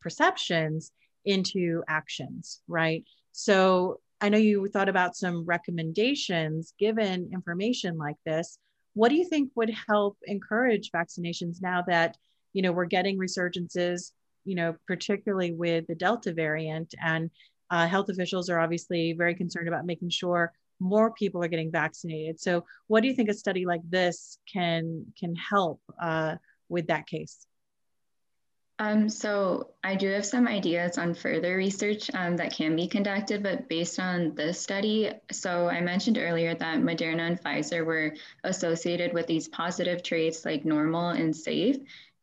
perceptions 0.00 0.92
into 1.24 1.82
actions, 1.88 2.60
right? 2.68 3.04
So 3.32 4.00
I 4.20 4.28
know 4.28 4.38
you 4.38 4.68
thought 4.68 4.88
about 4.88 5.16
some 5.16 5.44
recommendations 5.44 6.74
given 6.78 7.30
information 7.32 7.96
like 7.98 8.16
this. 8.24 8.58
What 8.94 9.08
do 9.08 9.16
you 9.16 9.28
think 9.28 9.50
would 9.54 9.74
help 9.88 10.16
encourage 10.26 10.90
vaccinations 10.90 11.60
now 11.60 11.82
that, 11.86 12.16
you 12.52 12.62
know, 12.62 12.72
we're 12.72 12.84
getting 12.86 13.18
resurgences 13.18 14.12
you 14.44 14.54
know, 14.54 14.76
particularly 14.86 15.52
with 15.52 15.86
the 15.86 15.94
Delta 15.94 16.32
variant. 16.32 16.94
And 17.02 17.30
uh, 17.70 17.86
health 17.86 18.08
officials 18.08 18.48
are 18.50 18.58
obviously 18.58 19.12
very 19.12 19.34
concerned 19.34 19.68
about 19.68 19.86
making 19.86 20.10
sure 20.10 20.52
more 20.80 21.12
people 21.12 21.44
are 21.44 21.48
getting 21.48 21.70
vaccinated. 21.70 22.40
So, 22.40 22.64
what 22.86 23.02
do 23.02 23.08
you 23.08 23.14
think 23.14 23.28
a 23.28 23.34
study 23.34 23.66
like 23.66 23.82
this 23.88 24.38
can 24.52 25.06
can 25.18 25.34
help 25.36 25.80
uh, 26.00 26.36
with 26.68 26.88
that 26.88 27.06
case? 27.06 27.46
Um, 28.80 29.10
so 29.10 29.72
I 29.84 29.94
do 29.94 30.08
have 30.08 30.24
some 30.24 30.48
ideas 30.48 30.96
on 30.96 31.12
further 31.12 31.54
research 31.54 32.10
um, 32.14 32.38
that 32.38 32.54
can 32.54 32.74
be 32.74 32.88
conducted, 32.88 33.42
but 33.42 33.68
based 33.68 34.00
on 34.00 34.34
this 34.34 34.58
study, 34.58 35.12
so 35.30 35.68
I 35.68 35.82
mentioned 35.82 36.16
earlier 36.16 36.54
that 36.54 36.78
Moderna 36.78 37.28
and 37.28 37.38
Pfizer 37.38 37.84
were 37.84 38.14
associated 38.42 39.12
with 39.12 39.26
these 39.26 39.48
positive 39.48 40.02
traits 40.02 40.46
like 40.46 40.64
normal 40.64 41.10
and 41.10 41.36
safe. 41.36 41.76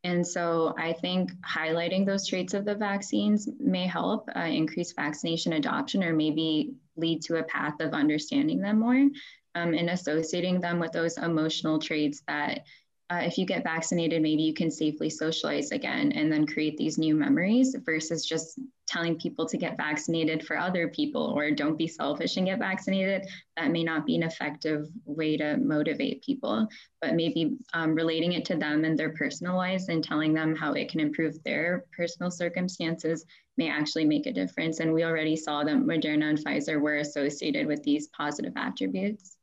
And 0.08 0.26
so 0.26 0.74
I 0.78 0.94
think 0.94 1.34
highlighting 1.42 2.06
those 2.06 2.26
traits 2.26 2.54
of 2.54 2.64
the 2.64 2.76
vaccines 2.76 3.50
may 3.60 3.86
help 3.88 4.30
uh, 4.34 4.40
increase 4.40 4.94
vaccination 4.94 5.52
adoption 5.52 6.02
or 6.02 6.14
maybe 6.14 6.72
lead 6.96 7.24
to 7.24 7.40
a 7.40 7.44
path 7.44 7.82
of 7.82 7.94
understanding 7.94 8.62
them 8.62 8.80
more 8.80 8.96
um, 8.96 9.74
and 9.74 9.90
associating 9.90 10.62
them 10.62 10.80
with 10.80 10.94
those 10.94 11.18
emotional 11.18 11.78
traits 11.78 12.24
that 12.26 12.62
uh, 13.10 13.22
if 13.24 13.38
you 13.38 13.46
get 13.46 13.64
vaccinated, 13.64 14.22
maybe 14.22 14.42
you 14.42 14.54
can 14.54 14.70
safely 14.70 15.10
socialize 15.10 15.72
again 15.72 16.12
and 16.12 16.32
then 16.32 16.46
create 16.46 16.76
these 16.76 16.98
new 16.98 17.16
memories 17.16 17.74
versus 17.86 18.26
just 18.26 18.60
telling 18.86 19.18
people 19.18 19.46
to 19.46 19.58
get 19.58 19.78
vaccinated 19.78 20.46
for 20.46 20.58
other 20.58 20.90
people 20.90 21.34
or 21.36 21.50
don't 21.52 21.78
be 21.78 21.88
selfish 21.88 22.36
and 22.36 22.48
get 22.48 22.60
vaccinated. 22.60 23.26
That 23.56 23.72
may 23.72 23.84
not 23.84 24.06
be 24.06 24.16
an 24.18 24.24
effective 24.24 24.88
way 25.06 25.38
to 25.38 25.56
motivate 25.56 26.22
people, 26.22 26.68
but 27.02 27.16
maybe 27.16 27.56
um, 27.74 27.96
relating 27.96 28.34
it 28.34 28.44
to 28.46 28.58
them 28.58 28.84
and 28.84 29.00
their 29.00 29.14
personal 29.14 29.56
lives 29.56 29.88
and 29.88 30.04
telling 30.04 30.34
them 30.34 30.54
how 30.54 30.74
it 30.74 30.90
can 30.90 31.00
improve 31.00 31.42
their 31.44 31.86
personal 31.96 32.30
circumstances 32.30 33.26
may 33.56 33.70
actually 33.70 34.06
make 34.06 34.26
a 34.26 34.34
difference. 34.34 34.82
And 34.82 34.94
we 34.94 35.06
already 35.06 35.38
saw 35.38 35.64
that 35.64 35.78
Moderna 35.78 36.30
and 36.30 36.38
Pfizer 36.38 36.82
were 36.82 36.98
associated 36.98 37.68
with 37.68 37.84
these 37.84 38.10
positive 38.10 38.54
attributes. 38.58 39.37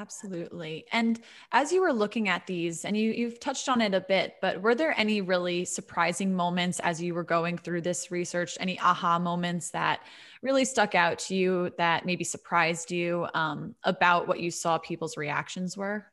Absolutely. 0.00 0.86
And 0.92 1.20
as 1.52 1.72
you 1.72 1.82
were 1.82 1.92
looking 1.92 2.30
at 2.30 2.46
these, 2.46 2.86
and 2.86 2.96
you, 2.96 3.12
you've 3.12 3.38
touched 3.38 3.68
on 3.68 3.82
it 3.82 3.92
a 3.92 4.00
bit, 4.00 4.36
but 4.40 4.62
were 4.62 4.74
there 4.74 4.98
any 4.98 5.20
really 5.20 5.66
surprising 5.66 6.34
moments 6.34 6.80
as 6.80 7.02
you 7.02 7.12
were 7.12 7.22
going 7.22 7.58
through 7.58 7.82
this 7.82 8.10
research? 8.10 8.56
Any 8.60 8.80
aha 8.80 9.18
moments 9.18 9.68
that 9.72 10.00
really 10.40 10.64
stuck 10.64 10.94
out 10.94 11.18
to 11.18 11.34
you 11.34 11.70
that 11.76 12.06
maybe 12.06 12.24
surprised 12.24 12.90
you 12.90 13.28
um, 13.34 13.74
about 13.84 14.26
what 14.26 14.40
you 14.40 14.50
saw 14.50 14.78
people's 14.78 15.18
reactions 15.18 15.76
were? 15.76 16.06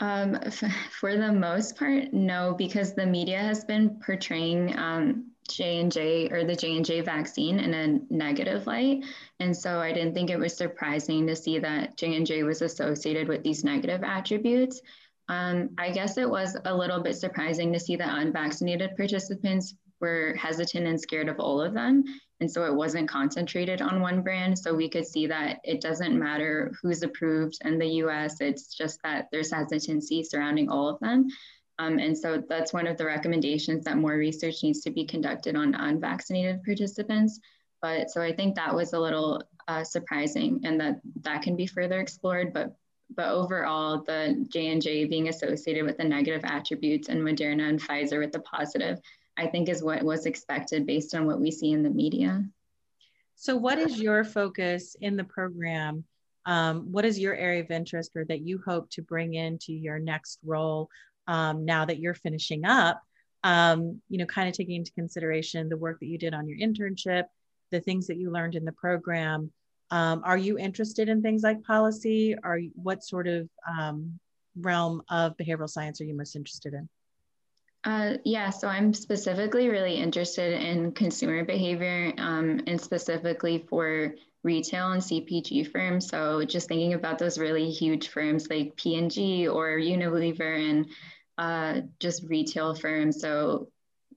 Um, 0.00 0.36
for 0.98 1.16
the 1.16 1.32
most 1.32 1.76
part, 1.76 2.12
no, 2.12 2.56
because 2.58 2.92
the 2.92 3.06
media 3.06 3.38
has 3.38 3.64
been 3.64 4.00
portraying 4.04 4.76
um, 4.76 5.30
J 5.48 5.80
and 5.80 5.90
J 5.90 6.28
or 6.30 6.44
the 6.44 6.54
J 6.54 6.76
and 6.76 6.84
J 6.84 7.00
vaccine 7.00 7.58
in 7.58 7.74
a 7.74 8.00
negative 8.12 8.66
light, 8.66 9.04
and 9.40 9.56
so 9.56 9.80
I 9.80 9.92
didn't 9.92 10.14
think 10.14 10.30
it 10.30 10.38
was 10.38 10.56
surprising 10.56 11.26
to 11.26 11.36
see 11.36 11.58
that 11.58 11.96
J 11.96 12.16
and 12.16 12.26
J 12.26 12.42
was 12.42 12.62
associated 12.62 13.28
with 13.28 13.42
these 13.42 13.64
negative 13.64 14.02
attributes. 14.04 14.80
Um, 15.28 15.70
I 15.76 15.90
guess 15.90 16.16
it 16.16 16.28
was 16.28 16.56
a 16.64 16.74
little 16.74 17.02
bit 17.02 17.16
surprising 17.16 17.72
to 17.72 17.80
see 17.80 17.96
that 17.96 18.18
unvaccinated 18.18 18.96
participants 18.96 19.74
were 20.00 20.34
hesitant 20.38 20.86
and 20.86 21.00
scared 21.00 21.28
of 21.28 21.40
all 21.40 21.60
of 21.60 21.74
them. 21.74 22.04
And 22.40 22.50
so 22.50 22.64
it 22.64 22.74
wasn't 22.74 23.08
concentrated 23.08 23.82
on 23.82 24.00
one 24.00 24.22
brand. 24.22 24.58
So 24.58 24.72
we 24.72 24.88
could 24.88 25.06
see 25.06 25.26
that 25.26 25.58
it 25.64 25.80
doesn't 25.80 26.18
matter 26.18 26.72
who's 26.80 27.02
approved 27.02 27.58
in 27.64 27.78
the 27.78 27.88
US, 28.04 28.40
it's 28.40 28.74
just 28.74 29.00
that 29.02 29.26
there's 29.32 29.52
hesitancy 29.52 30.22
surrounding 30.22 30.70
all 30.70 30.88
of 30.88 31.00
them. 31.00 31.26
Um, 31.78 31.98
and 31.98 32.16
so 32.16 32.42
that's 32.48 32.72
one 32.72 32.86
of 32.86 32.96
the 32.96 33.04
recommendations 33.04 33.84
that 33.84 33.98
more 33.98 34.14
research 34.14 34.62
needs 34.62 34.80
to 34.80 34.90
be 34.90 35.04
conducted 35.04 35.54
on 35.54 35.74
unvaccinated 35.74 36.62
participants. 36.64 37.40
But 37.80 38.10
so 38.10 38.20
I 38.20 38.32
think 38.32 38.56
that 38.56 38.74
was 38.74 38.92
a 38.92 38.98
little 38.98 39.42
uh, 39.68 39.84
surprising 39.84 40.60
and 40.64 40.80
that 40.80 41.00
that 41.20 41.42
can 41.42 41.54
be 41.54 41.66
further 41.66 42.00
explored. 42.00 42.52
But 42.52 42.74
but 43.14 43.30
overall, 43.30 44.02
the 44.02 44.44
J&J 44.50 45.06
being 45.06 45.28
associated 45.28 45.84
with 45.84 45.96
the 45.96 46.04
negative 46.04 46.42
attributes 46.44 47.08
and 47.08 47.20
Moderna 47.20 47.68
and 47.68 47.80
Pfizer 47.80 48.18
with 48.18 48.32
the 48.32 48.40
positive, 48.40 49.00
I 49.38 49.46
think 49.46 49.70
is 49.70 49.82
what 49.82 50.02
was 50.02 50.26
expected 50.26 50.84
based 50.84 51.14
on 51.14 51.26
what 51.26 51.40
we 51.40 51.50
see 51.50 51.72
in 51.72 51.82
the 51.82 51.88
media. 51.88 52.44
So 53.34 53.56
what 53.56 53.78
is 53.78 53.98
your 53.98 54.24
focus 54.24 54.94
in 55.00 55.16
the 55.16 55.24
program? 55.24 56.04
Um, 56.44 56.92
what 56.92 57.04
is 57.04 57.18
your 57.18 57.34
area 57.34 57.62
of 57.62 57.70
interest 57.70 58.12
or 58.14 58.24
that 58.26 58.40
you 58.40 58.60
hope 58.66 58.90
to 58.90 59.02
bring 59.02 59.34
into 59.34 59.72
your 59.72 59.98
next 59.98 60.38
role 60.44 60.90
um, 61.28 61.64
now 61.64 61.84
that 61.84 62.00
you're 62.00 62.14
finishing 62.14 62.64
up, 62.64 63.00
um, 63.44 64.00
you 64.08 64.18
know, 64.18 64.26
kind 64.26 64.48
of 64.48 64.54
taking 64.54 64.76
into 64.76 64.92
consideration 64.92 65.68
the 65.68 65.76
work 65.76 66.00
that 66.00 66.06
you 66.06 66.18
did 66.18 66.34
on 66.34 66.48
your 66.48 66.58
internship, 66.58 67.24
the 67.70 67.80
things 67.80 68.08
that 68.08 68.16
you 68.16 68.32
learned 68.32 68.56
in 68.56 68.64
the 68.64 68.72
program. 68.72 69.52
Um, 69.90 70.22
are 70.24 70.36
you 70.36 70.58
interested 70.58 71.08
in 71.08 71.22
things 71.22 71.42
like 71.42 71.62
policy? 71.62 72.34
Are 72.42 72.58
you, 72.58 72.72
what 72.74 73.04
sort 73.04 73.28
of 73.28 73.48
um, 73.68 74.18
realm 74.58 75.02
of 75.08 75.36
behavioral 75.36 75.68
science 75.68 76.00
are 76.00 76.04
you 76.04 76.16
most 76.16 76.34
interested 76.34 76.74
in? 76.74 76.88
Uh, 77.84 78.14
yeah, 78.24 78.50
so 78.50 78.66
I'm 78.66 78.92
specifically 78.92 79.68
really 79.68 79.94
interested 79.94 80.60
in 80.60 80.92
consumer 80.92 81.44
behavior 81.44 82.12
um, 82.18 82.60
and 82.66 82.80
specifically 82.80 83.66
for 83.68 84.14
retail 84.42 84.92
and 84.92 85.02
CPG 85.02 85.70
firms. 85.70 86.08
So 86.08 86.44
just 86.44 86.68
thinking 86.68 86.94
about 86.94 87.18
those 87.18 87.38
really 87.38 87.70
huge 87.70 88.08
firms 88.08 88.48
like 88.50 88.76
P&G 88.76 89.48
or 89.48 89.78
Unilever 89.78 90.70
and 90.70 90.86
uh, 91.38 91.80
just 92.00 92.24
retail 92.28 92.74
firms. 92.74 93.20
So 93.20 93.68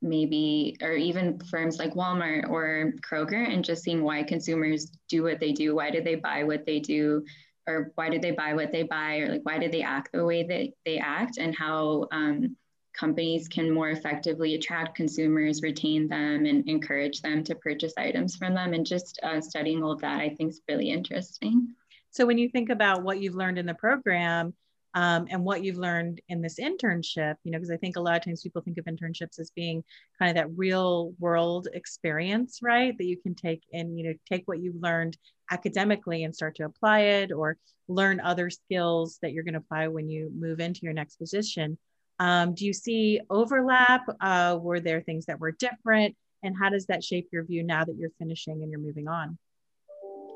maybe, 0.02 0.76
or 0.82 0.94
even 0.94 1.40
firms 1.40 1.78
like 1.78 1.94
Walmart 1.94 2.50
or 2.50 2.94
Kroger, 3.08 3.48
and 3.48 3.64
just 3.64 3.84
seeing 3.84 4.04
why 4.04 4.24
consumers 4.24 4.92
do 5.08 5.24
what 5.24 5.40
they 5.40 5.52
do. 5.52 5.76
Why 5.76 5.92
do 5.92 6.02
they 6.02 6.16
buy 6.16 6.44
what 6.44 6.66
they 6.66 6.80
do? 6.80 7.24
Or 7.68 7.92
why 7.96 8.10
do 8.10 8.18
they 8.18 8.32
buy 8.32 8.56
what 8.56 8.72
they 8.72 8.84
buy? 8.84 9.18
Or 9.20 9.30
like, 9.30 9.42
why 9.44 9.60
do 9.60 9.70
they 9.70 9.84
act 9.84 10.10
the 10.12 10.26
way 10.26 10.44
that 10.44 10.70
they 10.84 10.98
act? 10.98 11.38
And 11.38 11.56
how 11.56 12.08
um, 12.12 12.58
companies 12.94 13.48
can 13.48 13.72
more 13.72 13.92
effectively 13.92 14.56
attract 14.56 14.96
consumers, 14.96 15.62
retain 15.62 16.08
them, 16.08 16.48
and 16.48 16.68
encourage 16.68 17.22
them 17.22 17.44
to 17.44 17.56
purchase 17.56 17.94
items 17.98 18.36
from 18.36 18.56
them. 18.56 18.74
And 18.74 18.86
just 18.86 19.20
uh, 19.22 19.40
studying 19.40 19.84
all 19.84 19.92
of 19.92 20.02
that, 20.02 20.20
I 20.20 20.30
think 20.30 20.50
is 20.50 20.62
really 20.68 20.90
interesting. 20.90 21.76
So 22.10 22.26
when 22.26 22.40
you 22.40 22.50
think 22.50 22.70
about 22.70 23.04
what 23.04 23.22
you've 23.22 23.36
learned 23.36 23.60
in 23.60 23.68
the 23.68 23.76
program, 23.76 24.56
um, 24.94 25.28
and 25.30 25.44
what 25.44 25.64
you've 25.64 25.78
learned 25.78 26.22
in 26.28 26.42
this 26.42 26.60
internship, 26.60 27.36
you 27.44 27.52
know, 27.52 27.58
because 27.58 27.72
I 27.72 27.78
think 27.78 27.96
a 27.96 28.02
lot 28.02 28.18
of 28.18 28.26
times 28.26 28.42
people 28.42 28.62
think 28.62 28.78
of 28.78 28.86
internships 28.86 29.40
as 29.40 29.52
being 29.56 29.84
kind 30.20 30.30
of 30.30 30.36
that 30.36 30.58
real 30.58 31.14
world 31.20 31.68
experience, 31.74 32.60
right? 32.62 32.98
That 32.98 33.06
you 33.06 33.18
can 33.18 33.34
take 33.34 33.64
and, 33.74 33.98
you 33.98 34.06
know, 34.06 34.14
take 34.30 34.44
what 34.46 34.60
you've 34.60 34.82
learned 34.82 35.18
academically 35.50 36.24
and 36.24 36.36
start 36.36 36.56
to 36.56 36.66
apply 36.66 37.00
it 37.02 37.32
or 37.32 37.58
learn 37.88 38.20
other 38.20 38.50
skills 38.50 39.18
that 39.22 39.32
you're 39.32 39.44
going 39.44 39.54
to 39.54 39.60
apply 39.60 39.88
when 39.88 40.10
you 40.10 40.32
move 40.38 40.60
into 40.60 40.82
your 40.84 40.94
next 40.94 41.16
position. 41.16 41.78
Um, 42.20 42.54
do 42.54 42.66
you 42.66 42.74
see 42.74 43.20
overlap? 43.30 44.02
Uh, 44.20 44.58
were 44.62 44.80
there 44.80 45.02
things 45.02 45.26
that 45.26 45.40
were 45.40 45.52
different? 45.52 46.16
And 46.44 46.56
how 46.60 46.70
does 46.70 46.88
that 46.88 47.04
shape 47.04 47.30
your 47.32 47.44
view 47.44 47.64
now 47.64 47.86
that 47.86 47.96
you're 47.98 48.12
finishing 48.20 48.62
and 48.62 48.72
you're 48.72 48.80
moving 48.80 49.08
on? 49.08 49.38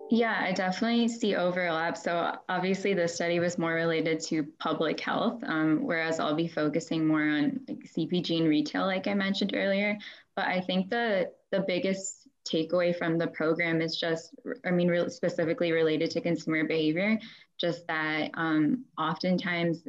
Yeah, 0.10 0.40
I 0.40 0.52
definitely 0.52 1.08
see 1.08 1.36
overlap. 1.36 1.98
So 1.98 2.38
obviously, 2.48 2.94
the 2.94 3.08
study 3.08 3.40
was 3.40 3.58
more 3.58 3.74
related 3.74 4.20
to 4.22 4.44
public 4.60 5.00
health, 5.00 5.44
um, 5.44 5.84
whereas 5.84 6.20
I'll 6.20 6.36
be 6.36 6.48
focusing 6.48 7.08
more 7.08 7.24
on 7.24 7.62
like 7.68 7.86
CPG 7.86 8.38
and 8.40 8.48
retail, 8.48 8.86
like 8.86 9.08
I 9.08 9.16
mentioned 9.16 9.54
earlier. 9.56 9.98
But 10.36 10.46
I 10.46 10.62
think 10.62 10.90
the 10.90 11.32
the 11.52 11.62
biggest 11.62 12.28
takeaway 12.48 12.96
from 12.96 13.18
the 13.18 13.28
program 13.28 13.82
is 13.82 13.98
just, 13.98 14.36
I 14.64 14.70
mean, 14.70 14.90
re- 14.90 15.10
specifically 15.10 15.72
related 15.72 16.12
to 16.12 16.22
consumer 16.22 16.64
behavior, 16.66 17.18
just 17.60 17.88
that 17.88 18.30
um, 18.36 18.86
oftentimes 19.00 19.88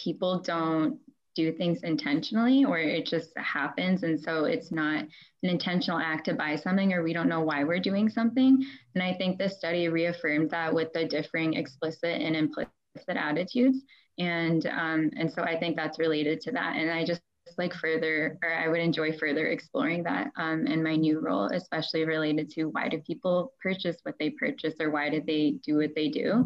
people 0.00 0.40
don't 0.40 0.98
do 1.34 1.52
things 1.52 1.82
intentionally 1.82 2.64
or 2.64 2.78
it 2.78 3.06
just 3.06 3.30
happens. 3.36 4.02
And 4.02 4.20
so 4.20 4.44
it's 4.44 4.72
not 4.72 5.02
an 5.42 5.48
intentional 5.50 5.98
act 5.98 6.26
to 6.26 6.34
buy 6.34 6.56
something 6.56 6.92
or 6.92 7.02
we 7.02 7.12
don't 7.12 7.28
know 7.28 7.42
why 7.42 7.64
we're 7.64 7.80
doing 7.80 8.08
something. 8.08 8.64
And 8.94 9.02
i 9.02 9.14
think 9.14 9.38
this 9.38 9.56
study 9.56 9.88
reaffirmed 9.88 10.50
that 10.50 10.72
with 10.72 10.92
the 10.92 11.04
differing 11.04 11.54
explicit 11.54 12.20
and 12.20 12.36
implicit 12.36 12.70
attitudes. 13.08 13.78
And 14.18 14.66
um, 14.66 15.10
and 15.16 15.30
so 15.30 15.42
i 15.42 15.58
think 15.58 15.76
that's 15.76 15.98
related 15.98 16.40
to 16.42 16.52
that. 16.52 16.76
And 16.76 16.90
i 16.90 17.04
just 17.04 17.22
like 17.58 17.74
further 17.74 18.38
or 18.42 18.52
i 18.54 18.68
would 18.68 18.80
enjoy 18.80 19.12
further 19.16 19.46
exploring 19.48 20.02
that 20.02 20.28
um, 20.36 20.66
in 20.66 20.82
my 20.82 20.96
new 20.96 21.20
role 21.20 21.46
especially 21.52 22.04
related 22.04 22.50
to 22.50 22.64
why 22.64 22.88
do 22.88 22.98
people 23.06 23.52
purchase 23.62 23.98
what 24.02 24.14
they 24.18 24.30
purchase 24.30 24.74
or 24.80 24.90
why 24.90 25.08
did 25.10 25.26
they 25.26 25.56
do 25.64 25.76
what 25.76 25.94
they 25.94 26.08
do 26.08 26.44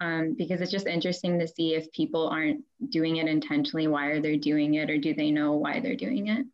um, 0.00 0.34
because 0.36 0.60
it's 0.60 0.70
just 0.70 0.86
interesting 0.86 1.38
to 1.38 1.48
see 1.48 1.74
if 1.74 1.90
people 1.92 2.28
aren't 2.28 2.62
doing 2.90 3.16
it 3.16 3.26
intentionally, 3.26 3.86
why 3.86 4.06
are 4.06 4.20
they 4.20 4.36
doing 4.36 4.74
it, 4.74 4.90
or 4.90 4.98
do 4.98 5.14
they 5.14 5.30
know 5.30 5.52
why 5.52 5.80
they're 5.80 5.96
doing 5.96 6.28
it? 6.28 6.46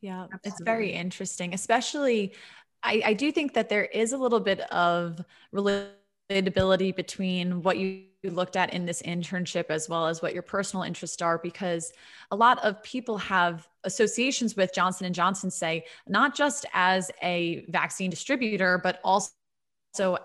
Yeah, 0.00 0.22
Absolutely. 0.22 0.40
it's 0.44 0.60
very 0.62 0.92
interesting, 0.92 1.52
especially. 1.52 2.34
I, 2.82 3.02
I 3.04 3.14
do 3.14 3.30
think 3.32 3.54
that 3.54 3.68
there 3.68 3.84
is 3.84 4.12
a 4.12 4.18
little 4.18 4.40
bit 4.40 4.60
of 4.72 5.20
relatability 5.54 6.94
between 6.96 7.62
what 7.62 7.76
you 7.76 8.04
looked 8.24 8.56
at 8.56 8.72
in 8.72 8.86
this 8.86 9.02
internship 9.02 9.66
as 9.70 9.88
well 9.88 10.06
as 10.06 10.22
what 10.22 10.34
your 10.34 10.42
personal 10.42 10.82
interests 10.82 11.20
are 11.22 11.38
because 11.38 11.92
a 12.30 12.36
lot 12.36 12.62
of 12.64 12.82
people 12.82 13.16
have 13.16 13.66
associations 13.84 14.56
with 14.56 14.72
Johnson 14.74 15.06
and 15.06 15.14
Johnson 15.14 15.50
say 15.50 15.84
not 16.06 16.34
just 16.34 16.66
as 16.74 17.10
a 17.22 17.64
vaccine 17.68 18.10
distributor 18.10 18.78
but 18.82 19.00
also 19.02 19.32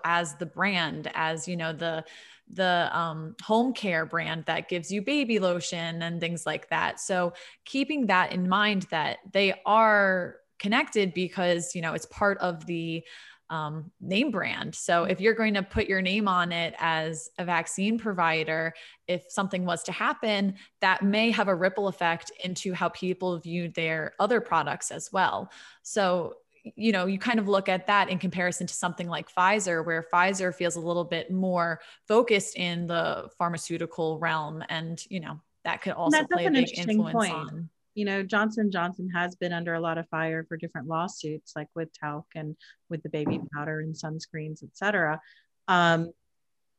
as 0.04 0.34
the 0.36 0.46
brand 0.46 1.10
as 1.14 1.48
you 1.48 1.56
know 1.56 1.72
the 1.72 2.04
the 2.48 2.88
um, 2.92 3.34
home 3.42 3.72
care 3.72 4.06
brand 4.06 4.44
that 4.46 4.68
gives 4.68 4.90
you 4.90 5.02
baby 5.02 5.38
lotion 5.38 6.02
and 6.02 6.20
things 6.20 6.46
like 6.46 6.68
that. 6.70 7.00
So 7.00 7.32
keeping 7.64 8.06
that 8.06 8.32
in 8.32 8.48
mind 8.48 8.86
that 8.90 9.18
they 9.32 9.54
are 9.64 10.36
connected 10.58 11.12
because 11.12 11.74
you 11.74 11.82
know 11.82 11.92
it's 11.92 12.06
part 12.06 12.38
of 12.38 12.64
the 12.66 13.04
um, 13.48 13.90
name 14.00 14.30
brand. 14.30 14.74
So 14.74 15.04
if 15.04 15.20
you're 15.20 15.34
going 15.34 15.54
to 15.54 15.62
put 15.62 15.86
your 15.86 16.02
name 16.02 16.26
on 16.26 16.50
it 16.50 16.74
as 16.78 17.30
a 17.38 17.44
vaccine 17.44 17.98
provider, 17.98 18.74
if 19.06 19.24
something 19.28 19.64
was 19.64 19.84
to 19.84 19.92
happen, 19.92 20.54
that 20.80 21.02
may 21.02 21.30
have 21.30 21.48
a 21.48 21.54
ripple 21.54 21.86
effect 21.88 22.32
into 22.42 22.72
how 22.72 22.88
people 22.88 23.38
view 23.38 23.68
their 23.68 24.14
other 24.18 24.40
products 24.40 24.90
as 24.90 25.12
well. 25.12 25.50
So 25.82 26.34
you 26.74 26.92
know, 26.92 27.06
you 27.06 27.18
kind 27.18 27.38
of 27.38 27.46
look 27.46 27.68
at 27.68 27.86
that 27.86 28.08
in 28.08 28.18
comparison 28.18 28.66
to 28.66 28.74
something 28.74 29.08
like 29.08 29.32
Pfizer, 29.32 29.84
where 29.84 30.04
Pfizer 30.12 30.54
feels 30.54 30.76
a 30.76 30.80
little 30.80 31.04
bit 31.04 31.30
more 31.30 31.80
focused 32.08 32.56
in 32.56 32.86
the 32.86 33.28
pharmaceutical 33.38 34.18
realm, 34.18 34.64
and 34.68 35.00
you 35.08 35.20
know 35.20 35.40
that 35.64 35.82
could 35.82 35.92
also 35.92 36.24
play 36.24 36.46
a 36.46 36.50
big 36.50 36.76
influence 36.76 37.12
point. 37.12 37.32
on. 37.32 37.70
You 37.94 38.04
know, 38.04 38.22
Johnson 38.22 38.70
Johnson 38.70 39.08
has 39.14 39.36
been 39.36 39.52
under 39.52 39.74
a 39.74 39.80
lot 39.80 39.96
of 39.96 40.08
fire 40.08 40.44
for 40.48 40.56
different 40.56 40.88
lawsuits, 40.88 41.52
like 41.54 41.68
with 41.74 41.88
talc 41.92 42.26
and 42.34 42.56
with 42.90 43.02
the 43.02 43.08
baby 43.08 43.40
powder 43.54 43.80
and 43.80 43.94
sunscreens, 43.94 44.62
et 44.62 44.70
cetera. 44.74 45.20
Um, 45.68 46.12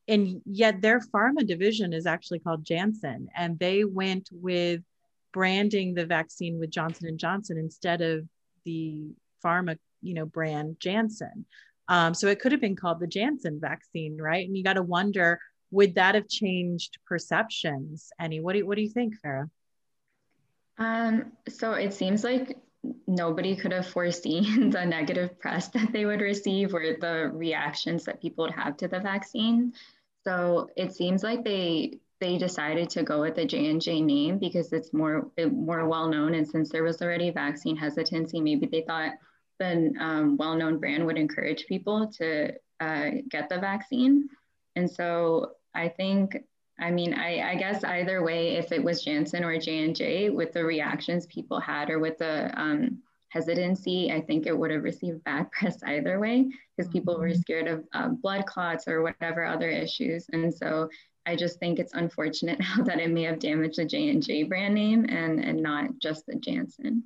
and 0.06 0.40
yet 0.46 0.80
their 0.80 1.00
pharma 1.00 1.46
division 1.46 1.92
is 1.92 2.06
actually 2.06 2.38
called 2.38 2.64
Janssen, 2.64 3.28
and 3.36 3.58
they 3.58 3.84
went 3.84 4.28
with 4.32 4.82
branding 5.32 5.94
the 5.94 6.06
vaccine 6.06 6.58
with 6.58 6.70
Johnson 6.70 7.06
and 7.08 7.18
Johnson 7.18 7.58
instead 7.58 8.00
of 8.00 8.26
the 8.64 9.10
pharma, 9.44 9.78
you 10.02 10.14
know, 10.14 10.26
brand 10.26 10.76
Janssen. 10.80 11.46
Um, 11.88 12.14
so 12.14 12.28
it 12.28 12.40
could 12.40 12.52
have 12.52 12.60
been 12.60 12.76
called 12.76 13.00
the 13.00 13.06
Janssen 13.06 13.60
vaccine, 13.60 14.18
right? 14.20 14.46
And 14.46 14.56
you 14.56 14.62
got 14.62 14.74
to 14.74 14.82
wonder, 14.82 15.40
would 15.70 15.94
that 15.94 16.14
have 16.14 16.28
changed 16.28 16.98
perceptions? 17.06 18.10
Any? 18.20 18.40
What 18.40 18.52
do 18.52 18.58
you, 18.58 18.66
what 18.66 18.76
do 18.76 18.82
you 18.82 18.90
think, 18.90 19.14
Farah? 19.24 19.50
Um, 20.78 21.32
so 21.48 21.72
it 21.72 21.92
seems 21.92 22.22
like 22.22 22.58
nobody 23.06 23.56
could 23.56 23.72
have 23.72 23.86
foreseen 23.86 24.70
the 24.70 24.84
negative 24.84 25.38
press 25.38 25.68
that 25.68 25.92
they 25.92 26.04
would 26.04 26.20
receive 26.20 26.74
or 26.74 26.96
the 27.00 27.30
reactions 27.32 28.04
that 28.04 28.22
people 28.22 28.44
would 28.44 28.54
have 28.54 28.76
to 28.78 28.88
the 28.88 29.00
vaccine. 29.00 29.72
So 30.24 30.68
it 30.76 30.94
seems 30.94 31.22
like 31.22 31.44
they 31.44 32.00
they 32.20 32.36
decided 32.36 32.90
to 32.90 33.04
go 33.04 33.20
with 33.20 33.36
the 33.36 33.44
J&J 33.44 34.00
name 34.00 34.38
because 34.38 34.72
it's 34.72 34.92
more 34.92 35.30
more 35.52 35.86
well 35.86 36.08
known 36.08 36.34
and 36.34 36.46
since 36.46 36.70
there 36.70 36.82
was 36.82 37.00
already 37.00 37.30
vaccine 37.30 37.76
hesitancy 37.76 38.40
maybe 38.40 38.66
they 38.66 38.82
thought 38.82 39.12
the 39.58 39.92
um, 40.00 40.36
well-known 40.36 40.78
brand 40.78 41.04
would 41.06 41.18
encourage 41.18 41.66
people 41.66 42.06
to 42.06 42.52
uh, 42.80 43.10
get 43.28 43.48
the 43.48 43.58
vaccine 43.58 44.28
and 44.76 44.90
so 44.90 45.52
I 45.74 45.88
think 45.88 46.38
I 46.78 46.90
mean 46.90 47.12
I, 47.14 47.50
I 47.50 47.54
guess 47.56 47.82
either 47.84 48.22
way 48.22 48.56
if 48.56 48.72
it 48.72 48.82
was 48.82 49.02
Janssen 49.02 49.44
or 49.44 49.58
J&J 49.58 50.30
with 50.30 50.52
the 50.52 50.64
reactions 50.64 51.26
people 51.26 51.60
had 51.60 51.90
or 51.90 51.98
with 51.98 52.18
the 52.18 52.50
um, 52.58 53.02
hesitancy, 53.30 54.10
I 54.12 54.20
think 54.20 54.46
it 54.46 54.56
would 54.56 54.70
have 54.70 54.84
received 54.84 55.24
bad 55.24 55.50
press 55.52 55.82
either 55.82 56.18
way 56.18 56.48
because 56.76 56.90
people 56.90 57.18
were 57.18 57.28
mm-hmm. 57.28 57.40
scared 57.40 57.68
of 57.68 57.84
uh, 57.92 58.08
blood 58.08 58.46
clots 58.46 58.88
or 58.88 59.02
whatever 59.02 59.44
other 59.44 59.68
issues. 59.68 60.26
And 60.32 60.54
so 60.54 60.88
I 61.26 61.36
just 61.36 61.58
think 61.58 61.78
it's 61.78 61.94
unfortunate 61.94 62.58
now 62.76 62.84
that 62.84 63.00
it 63.00 63.10
may 63.10 63.24
have 63.24 63.38
damaged 63.38 63.78
the 63.78 63.84
J 63.84 64.10
and 64.10 64.22
J 64.22 64.44
brand 64.44 64.74
name 64.74 65.06
and 65.08 65.44
and 65.44 65.62
not 65.62 65.98
just 66.00 66.26
the 66.26 66.36
Janssen. 66.36 67.02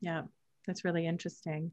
Yeah, 0.00 0.22
that's 0.70 0.84
really 0.84 1.04
interesting. 1.04 1.72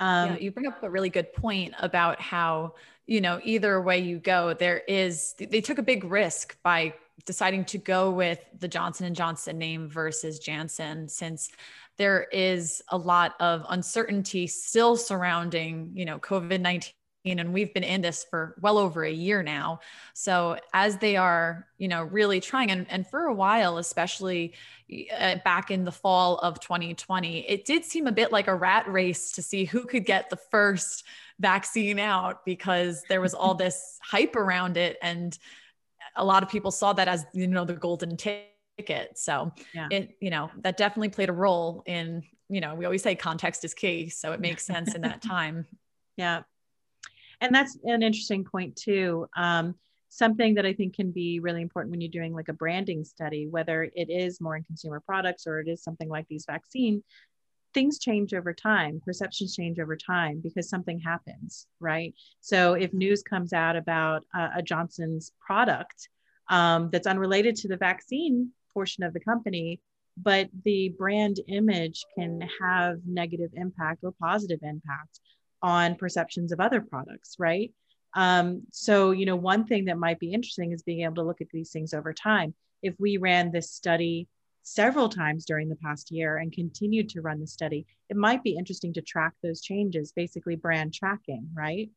Um, 0.00 0.30
yeah, 0.30 0.38
you 0.38 0.50
bring 0.50 0.66
up 0.66 0.82
a 0.82 0.90
really 0.90 1.10
good 1.10 1.32
point 1.32 1.74
about 1.78 2.20
how 2.20 2.74
you 3.06 3.20
know 3.20 3.40
either 3.44 3.80
way 3.80 4.00
you 4.00 4.18
go, 4.18 4.52
there 4.52 4.78
is 4.88 5.34
they 5.38 5.60
took 5.60 5.78
a 5.78 5.82
big 5.82 6.02
risk 6.02 6.56
by 6.64 6.94
deciding 7.24 7.64
to 7.66 7.78
go 7.78 8.10
with 8.10 8.40
the 8.58 8.66
Johnson 8.66 9.06
and 9.06 9.14
Johnson 9.14 9.58
name 9.58 9.88
versus 9.88 10.40
Janssen 10.40 11.08
since 11.08 11.50
there 11.98 12.24
is 12.32 12.82
a 12.88 12.98
lot 12.98 13.34
of 13.38 13.64
uncertainty 13.68 14.48
still 14.48 14.96
surrounding 14.96 15.92
you 15.94 16.04
know 16.04 16.18
COVID-19 16.18 16.92
and 17.24 17.52
we've 17.52 17.72
been 17.72 17.84
in 17.84 18.00
this 18.00 18.24
for 18.24 18.56
well 18.60 18.78
over 18.78 19.04
a 19.04 19.10
year 19.10 19.42
now. 19.42 19.80
So 20.14 20.58
as 20.72 20.96
they 20.98 21.16
are 21.16 21.66
you 21.78 21.88
know 21.88 22.02
really 22.04 22.40
trying 22.40 22.70
and, 22.70 22.86
and 22.90 23.06
for 23.06 23.24
a 23.26 23.34
while 23.34 23.78
especially 23.78 24.54
uh, 25.18 25.36
back 25.44 25.70
in 25.70 25.84
the 25.84 25.92
fall 25.92 26.38
of 26.38 26.60
2020 26.60 27.48
it 27.48 27.64
did 27.64 27.84
seem 27.84 28.06
a 28.06 28.12
bit 28.12 28.30
like 28.30 28.46
a 28.46 28.54
rat 28.54 28.90
race 28.90 29.32
to 29.32 29.42
see 29.42 29.64
who 29.64 29.84
could 29.84 30.04
get 30.04 30.30
the 30.30 30.36
first 30.36 31.04
vaccine 31.40 31.98
out 31.98 32.44
because 32.44 33.02
there 33.08 33.20
was 33.20 33.34
all 33.34 33.54
this 33.54 33.98
hype 34.02 34.36
around 34.36 34.76
it 34.76 34.98
and 35.02 35.38
a 36.16 36.24
lot 36.24 36.42
of 36.42 36.48
people 36.48 36.70
saw 36.70 36.92
that 36.92 37.08
as 37.08 37.24
you 37.32 37.46
know 37.46 37.64
the 37.64 37.74
golden 37.74 38.16
ticket. 38.16 39.18
So 39.18 39.52
yeah. 39.74 39.88
it 39.90 40.16
you 40.20 40.30
know 40.30 40.50
that 40.60 40.76
definitely 40.76 41.10
played 41.10 41.28
a 41.28 41.32
role 41.32 41.82
in 41.86 42.22
you 42.48 42.60
know 42.60 42.74
we 42.74 42.84
always 42.84 43.02
say 43.02 43.14
context 43.14 43.64
is 43.64 43.74
key 43.74 44.08
so 44.08 44.32
it 44.32 44.40
makes 44.40 44.64
sense 44.64 44.94
in 44.94 45.02
that 45.02 45.22
time. 45.36 45.66
Yeah 46.16 46.42
and 47.42 47.54
that's 47.54 47.76
an 47.84 48.02
interesting 48.02 48.44
point 48.44 48.76
too. 48.76 49.26
Um, 49.36 49.74
something 50.14 50.54
that 50.54 50.66
i 50.66 50.74
think 50.74 50.94
can 50.94 51.10
be 51.10 51.40
really 51.40 51.62
important 51.62 51.90
when 51.90 51.98
you're 51.98 52.10
doing 52.10 52.34
like 52.34 52.48
a 52.48 52.52
branding 52.52 53.02
study 53.02 53.46
whether 53.48 53.84
it 53.94 54.10
is 54.10 54.42
more 54.42 54.56
in 54.56 54.62
consumer 54.62 55.00
products 55.00 55.46
or 55.46 55.58
it 55.58 55.66
is 55.66 55.82
something 55.82 56.10
like 56.10 56.26
these 56.28 56.44
vaccine 56.44 57.02
things 57.72 57.98
change 57.98 58.34
over 58.34 58.52
time 58.52 59.00
perceptions 59.06 59.56
change 59.56 59.80
over 59.80 59.96
time 59.96 60.38
because 60.42 60.68
something 60.68 61.00
happens 61.00 61.66
right? 61.80 62.14
So 62.40 62.74
if 62.74 62.92
news 62.92 63.22
comes 63.22 63.54
out 63.54 63.74
about 63.74 64.24
a 64.34 64.60
johnson's 64.60 65.32
product 65.40 66.10
um, 66.50 66.90
that's 66.92 67.06
unrelated 67.06 67.56
to 67.56 67.68
the 67.68 67.78
vaccine 67.78 68.50
portion 68.74 69.04
of 69.04 69.14
the 69.14 69.20
company 69.20 69.80
but 70.22 70.50
the 70.66 70.90
brand 70.98 71.40
image 71.48 72.04
can 72.14 72.46
have 72.60 72.98
negative 73.06 73.50
impact 73.54 74.00
or 74.04 74.12
positive 74.20 74.60
impact 74.62 75.20
on 75.62 75.96
perceptions 75.96 76.52
of 76.52 76.60
other 76.60 76.80
products, 76.80 77.36
right? 77.38 77.72
Um, 78.14 78.62
so, 78.72 79.12
you 79.12 79.26
know, 79.26 79.36
one 79.36 79.64
thing 79.64 79.86
that 79.86 79.98
might 79.98 80.18
be 80.18 80.32
interesting 80.32 80.72
is 80.72 80.82
being 80.82 81.02
able 81.02 81.16
to 81.16 81.22
look 81.22 81.40
at 81.40 81.48
these 81.50 81.70
things 81.70 81.94
over 81.94 82.12
time. 82.12 82.54
If 82.82 82.94
we 82.98 83.16
ran 83.16 83.52
this 83.52 83.70
study 83.70 84.28
several 84.62 85.08
times 85.08 85.44
during 85.44 85.68
the 85.68 85.76
past 85.76 86.10
year 86.10 86.36
and 86.36 86.52
continued 86.52 87.08
to 87.10 87.20
run 87.20 87.40
the 87.40 87.46
study, 87.46 87.86
it 88.08 88.16
might 88.16 88.42
be 88.42 88.56
interesting 88.56 88.92
to 88.94 89.02
track 89.02 89.34
those 89.42 89.60
changes, 89.60 90.12
basically 90.12 90.56
brand 90.56 90.92
tracking, 90.92 91.48
right? 91.54 91.90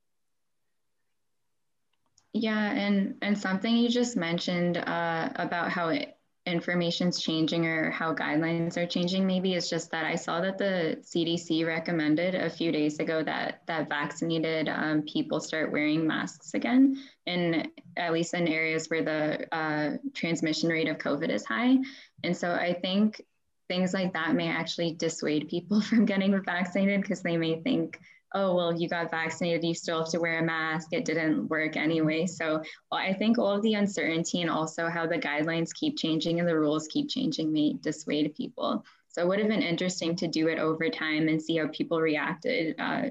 Yeah, 2.33 2.71
and 2.71 3.15
and 3.21 3.37
something 3.37 3.77
you 3.77 3.87
just 3.87 4.17
mentioned 4.17 4.77
uh, 4.77 5.29
about 5.35 5.71
how 5.71 5.89
it, 5.89 6.14
information's 6.45 7.21
changing 7.21 7.65
or 7.65 7.89
how 7.89 8.13
guidelines 8.13 8.77
are 8.77 8.85
changing 8.85 9.25
maybe 9.25 9.55
is 9.55 9.69
just 9.69 9.89
that 9.91 10.05
I 10.05 10.15
saw 10.15 10.41
that 10.41 10.57
the 10.57 10.97
CDC 11.01 11.65
recommended 11.65 12.35
a 12.35 12.49
few 12.49 12.71
days 12.71 12.99
ago 12.99 13.23
that 13.23 13.61
that 13.65 13.89
vaccinated 13.89 14.69
um, 14.69 15.01
people 15.03 15.39
start 15.39 15.71
wearing 15.71 16.05
masks 16.05 16.53
again, 16.53 17.01
in 17.25 17.71
at 17.97 18.13
least 18.13 18.35
in 18.35 18.47
areas 18.47 18.87
where 18.89 19.03
the 19.03 19.55
uh, 19.55 19.97
transmission 20.13 20.69
rate 20.69 20.87
of 20.87 20.99
COVID 20.99 21.29
is 21.29 21.45
high. 21.45 21.77
And 22.23 22.37
so 22.37 22.51
I 22.51 22.73
think 22.73 23.21
things 23.67 23.93
like 23.93 24.13
that 24.13 24.35
may 24.35 24.47
actually 24.47 24.93
dissuade 24.93 25.49
people 25.49 25.81
from 25.89 26.05
getting 26.05 26.39
vaccinated 26.43 27.01
because 27.01 27.21
they 27.21 27.37
may 27.37 27.61
think 27.61 27.99
oh, 28.35 28.53
well, 28.53 28.77
you 28.77 28.87
got 28.87 29.09
vaccinated, 29.09 29.63
you 29.63 29.73
still 29.73 29.99
have 30.03 30.11
to 30.11 30.19
wear 30.19 30.39
a 30.39 30.43
mask. 30.43 30.89
It 30.91 31.05
didn't 31.05 31.47
work 31.47 31.77
anyway. 31.77 32.27
So 32.27 32.61
well, 32.91 33.01
I 33.01 33.13
think 33.13 33.39
all 33.39 33.51
of 33.51 33.63
the 33.63 33.75
uncertainty 33.75 34.41
and 34.41 34.49
also 34.49 34.89
how 34.89 35.07
the 35.07 35.17
guidelines 35.17 35.73
keep 35.73 35.97
changing 35.97 36.39
and 36.39 36.47
the 36.47 36.59
rules 36.59 36.87
keep 36.87 37.09
changing 37.09 37.51
may 37.51 37.73
dissuade 37.81 38.35
people. 38.35 38.83
So 39.07 39.21
it 39.21 39.27
would 39.29 39.39
have 39.39 39.47
been 39.47 39.61
interesting 39.61 40.15
to 40.17 40.27
do 40.27 40.49
it 40.49 40.59
over 40.59 40.89
time 40.89 41.29
and 41.29 41.41
see 41.41 41.55
how 41.57 41.67
people 41.69 42.01
reacted 42.01 42.75
uh, 42.77 43.03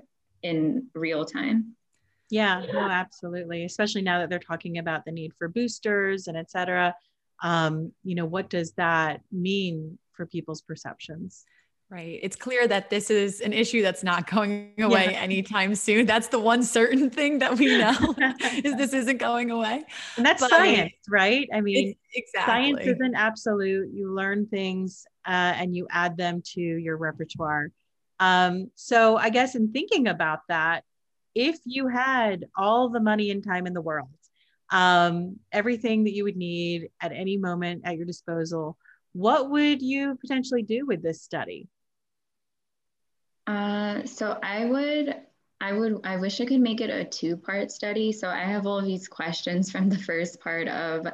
in 0.42 0.86
real 0.94 1.24
time. 1.24 1.74
Yeah, 2.28 2.62
absolutely. 2.74 3.64
Especially 3.64 4.02
now 4.02 4.18
that 4.18 4.28
they're 4.28 4.38
talking 4.38 4.76
about 4.76 5.06
the 5.06 5.12
need 5.12 5.32
for 5.38 5.48
boosters 5.48 6.26
and 6.26 6.36
et 6.36 6.50
cetera. 6.50 6.94
Um, 7.42 7.92
you 8.02 8.14
know, 8.14 8.26
what 8.26 8.50
does 8.50 8.72
that 8.72 9.22
mean 9.32 9.98
for 10.12 10.26
people's 10.26 10.60
perceptions? 10.60 11.46
Right. 11.94 12.18
It's 12.24 12.34
clear 12.34 12.66
that 12.66 12.90
this 12.90 13.08
is 13.08 13.40
an 13.40 13.52
issue 13.52 13.80
that's 13.80 14.02
not 14.02 14.28
going 14.28 14.72
away 14.80 15.12
yeah. 15.12 15.20
anytime 15.20 15.76
soon. 15.76 16.06
That's 16.06 16.26
the 16.26 16.40
one 16.40 16.64
certain 16.64 17.08
thing 17.08 17.38
that 17.38 17.56
we 17.56 17.78
know 17.78 17.94
is 18.64 18.74
this 18.74 18.92
isn't 18.92 19.18
going 19.18 19.52
away. 19.52 19.84
And 20.16 20.26
that's 20.26 20.40
but 20.40 20.50
science, 20.50 20.92
right? 21.08 21.48
I 21.54 21.60
mean, 21.60 21.94
exactly. 22.12 22.52
science 22.52 22.80
isn't 22.80 23.14
absolute. 23.14 23.90
You 23.94 24.12
learn 24.12 24.48
things 24.48 25.06
uh, 25.24 25.54
and 25.54 25.72
you 25.72 25.86
add 25.88 26.16
them 26.16 26.42
to 26.54 26.60
your 26.60 26.96
repertoire. 26.96 27.68
Um, 28.18 28.72
so 28.74 29.16
I 29.16 29.30
guess 29.30 29.54
in 29.54 29.70
thinking 29.70 30.08
about 30.08 30.40
that, 30.48 30.82
if 31.36 31.60
you 31.64 31.86
had 31.86 32.46
all 32.56 32.88
the 32.88 32.98
money 32.98 33.30
and 33.30 33.44
time 33.44 33.68
in 33.68 33.72
the 33.72 33.80
world, 33.80 34.08
um, 34.70 35.36
everything 35.52 36.02
that 36.04 36.12
you 36.12 36.24
would 36.24 36.36
need 36.36 36.88
at 37.00 37.12
any 37.12 37.36
moment 37.36 37.82
at 37.84 37.96
your 37.96 38.06
disposal, 38.06 38.76
what 39.12 39.48
would 39.48 39.80
you 39.80 40.16
potentially 40.20 40.64
do 40.64 40.86
with 40.86 41.00
this 41.00 41.22
study? 41.22 41.68
Uh, 43.46 44.04
so 44.04 44.38
I 44.42 44.64
would, 44.64 45.16
I 45.60 45.72
would, 45.72 46.00
I 46.04 46.16
wish 46.16 46.40
I 46.40 46.46
could 46.46 46.60
make 46.60 46.80
it 46.80 46.90
a 46.90 47.04
two-part 47.04 47.70
study. 47.70 48.12
So 48.12 48.28
I 48.28 48.44
have 48.44 48.66
all 48.66 48.82
these 48.82 49.08
questions 49.08 49.70
from 49.70 49.88
the 49.88 49.98
first 49.98 50.40
part 50.40 50.68
of 50.68 51.06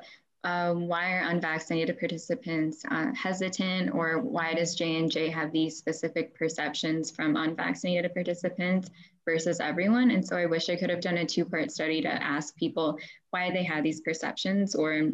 um, 0.43 0.89
why 0.89 1.13
are 1.13 1.29
unvaccinated 1.29 1.99
participants 1.99 2.83
uh, 2.91 3.13
hesitant, 3.15 3.95
or 3.95 4.21
why 4.21 4.55
does 4.55 4.75
J 4.75 4.97
and 4.97 5.11
J 5.11 5.29
have 5.29 5.53
these 5.53 5.77
specific 5.77 6.35
perceptions 6.35 7.11
from 7.11 7.37
unvaccinated 7.37 8.15
participants 8.15 8.89
versus 9.27 9.61
everyone? 9.61 10.11
And 10.11 10.27
so 10.27 10.37
I 10.37 10.47
wish 10.47 10.71
I 10.71 10.77
could 10.77 10.89
have 10.89 11.03
done 11.03 11.19
a 11.19 11.27
two-part 11.27 11.71
study 11.71 12.01
to 12.03 12.09
ask 12.09 12.57
people 12.57 12.99
why 13.31 13.51
they 13.51 13.63
had 13.63 13.85
these 13.85 14.01
perceptions 14.01 14.75
or 14.75 15.11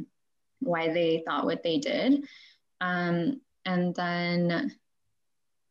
why 0.60 0.92
they 0.92 1.24
thought 1.26 1.44
what 1.44 1.64
they 1.64 1.78
did. 1.78 2.24
Um, 2.80 3.40
and 3.64 3.94
then 3.96 4.76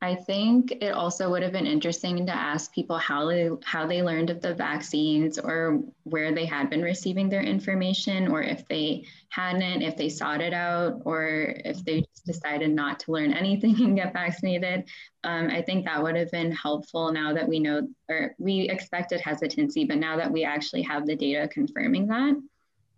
I 0.06 0.13
think 0.13 0.72
it 0.82 0.91
also 0.94 1.32
would 1.32 1.41
have 1.41 1.52
been 1.52 1.65
interesting 1.65 2.28
to 2.28 2.32
ask 2.32 2.72
people 2.72 3.00
how 3.00 3.28
they 3.28 3.50
how 3.63 3.88
they 3.88 4.04
learned 4.04 4.30
of 4.30 4.39
the 4.39 4.54
vaccines 4.54 5.39
or 5.39 5.82
where 6.04 6.32
they 6.32 6.46
had 6.46 6.70
been 6.70 6.84
receiving 6.84 7.28
their 7.28 7.41
information 7.41 8.28
or 8.28 8.44
if 8.44 8.68
they 8.68 9.04
hadn't, 9.30 9.82
if 9.82 9.98
they 9.98 10.10
sought 10.10 10.41
it 10.41 10.54
out 10.54 11.02
or 11.06 11.56
if 11.65 11.84
they 11.84 12.02
just 12.02 12.24
decided 12.24 12.70
not 12.70 13.00
to 13.00 13.13
learn 13.13 13.34
anything 13.44 13.82
and 13.82 13.96
get 13.96 14.13
vaccinated. 14.13 14.88
Um, 15.24 15.48
I 15.50 15.63
think 15.63 15.86
that 15.86 16.04
would 16.04 16.15
have 16.15 16.30
been 16.30 16.52
helpful 16.52 17.12
now 17.12 17.34
that 17.34 17.48
we 17.48 17.60
know 17.60 17.88
or 18.08 18.36
we 18.38 18.70
expected 18.70 19.22
hesitancy, 19.22 19.86
but 19.86 19.98
now 19.98 20.18
that 20.18 20.32
we 20.32 20.44
actually 20.44 20.84
have 20.84 21.08
the 21.08 21.15
data 21.15 21.48
confirming 21.48 22.06
that. 22.08 22.36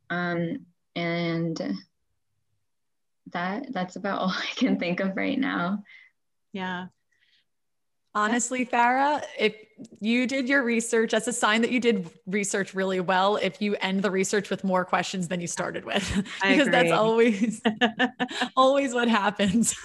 Um, 0.10 0.66
and 0.98 1.78
that 3.32 3.72
that's 3.72 3.96
about 3.96 4.20
all 4.24 4.36
I 4.36 4.52
can 4.58 4.78
think 4.78 5.00
of 5.00 5.16
right 5.16 5.40
now. 5.40 5.86
Yeah. 6.52 6.88
Honestly, 8.18 8.66
Farah, 8.66 9.24
if 9.38 9.56
you 10.00 10.26
did 10.26 10.50
your 10.50 10.64
research, 10.64 11.12
that's 11.12 11.28
a 11.28 11.34
sign 11.34 11.62
that 11.62 11.72
you 11.72 11.80
did 11.80 12.10
research 12.26 12.74
really 12.74 13.00
well. 13.00 13.36
If 13.36 13.62
you 13.62 13.76
end 13.76 14.02
the 14.02 14.10
research 14.10 14.50
with 14.50 14.64
more 14.64 14.84
questions 14.84 15.28
than 15.28 15.40
you 15.40 15.46
started 15.46 15.86
with, 15.86 16.04
because 16.42 16.68
that's 16.68 16.92
always, 16.92 17.62
always 18.58 18.96
what 18.96 19.08
happens. 19.08 19.76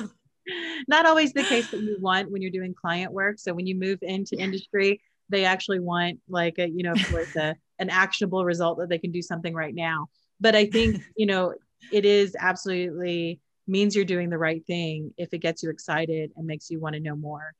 Not 0.88 1.04
always 1.04 1.34
the 1.34 1.42
case 1.42 1.70
that 1.72 1.80
you 1.80 1.98
want 2.00 2.30
when 2.30 2.40
you're 2.40 2.50
doing 2.50 2.74
client 2.74 3.12
work. 3.12 3.38
So 3.38 3.52
when 3.52 3.66
you 3.66 3.74
move 3.74 3.98
into 4.00 4.34
industry, 4.34 5.02
they 5.28 5.44
actually 5.44 5.80
want 5.80 6.20
like 6.26 6.58
a, 6.58 6.66
you 6.66 6.84
know, 6.84 6.92
of 6.92 7.10
course, 7.10 7.36
a, 7.36 7.54
an 7.78 7.90
actionable 7.90 8.46
result 8.46 8.78
that 8.78 8.88
they 8.88 8.98
can 8.98 9.12
do 9.12 9.20
something 9.20 9.52
right 9.52 9.74
now. 9.74 10.06
But 10.40 10.56
I 10.56 10.66
think, 10.66 11.02
you 11.16 11.26
know, 11.26 11.52
it 11.92 12.06
is 12.06 12.34
absolutely 12.38 13.40
means 13.66 13.94
you're 13.94 14.06
doing 14.06 14.30
the 14.30 14.38
right 14.38 14.64
thing 14.66 15.12
if 15.18 15.34
it 15.34 15.38
gets 15.38 15.62
you 15.62 15.68
excited 15.68 16.32
and 16.36 16.46
makes 16.46 16.70
you 16.70 16.80
want 16.80 16.94
to 16.94 17.00
know 17.00 17.14
more. 17.14 17.52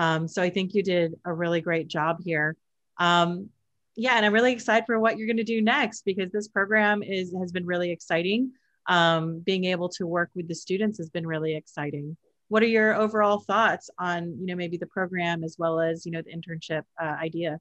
Um, 0.00 0.26
so 0.26 0.42
I 0.42 0.48
think 0.48 0.72
you 0.72 0.82
did 0.82 1.14
a 1.26 1.32
really 1.32 1.60
great 1.60 1.86
job 1.86 2.22
here. 2.24 2.56
Um, 2.96 3.50
yeah, 3.96 4.14
and 4.14 4.24
I'm 4.24 4.32
really 4.32 4.54
excited 4.54 4.86
for 4.86 4.98
what 4.98 5.18
you're 5.18 5.26
going 5.26 5.36
to 5.36 5.44
do 5.44 5.60
next 5.60 6.06
because 6.06 6.32
this 6.32 6.48
program 6.48 7.02
is 7.02 7.34
has 7.38 7.52
been 7.52 7.66
really 7.66 7.90
exciting. 7.90 8.52
Um, 8.86 9.40
being 9.40 9.66
able 9.66 9.90
to 9.90 10.06
work 10.06 10.30
with 10.34 10.48
the 10.48 10.54
students 10.54 10.96
has 10.96 11.10
been 11.10 11.26
really 11.26 11.54
exciting. 11.54 12.16
What 12.48 12.62
are 12.62 12.66
your 12.66 12.94
overall 12.94 13.40
thoughts 13.40 13.90
on 13.98 14.38
you 14.40 14.46
know 14.46 14.56
maybe 14.56 14.78
the 14.78 14.86
program 14.86 15.44
as 15.44 15.56
well 15.58 15.78
as 15.78 16.06
you 16.06 16.12
know 16.12 16.22
the 16.22 16.32
internship 16.32 16.84
uh, 16.98 17.16
idea? 17.20 17.60